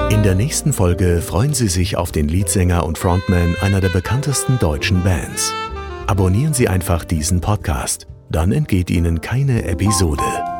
[0.09, 4.57] In der nächsten Folge freuen Sie sich auf den Leadsänger und Frontman einer der bekanntesten
[4.59, 5.53] deutschen Bands.
[6.11, 10.50] Abonnieren Sie einfach diesen Podcast, dann entgeht Ihnen keine Episode.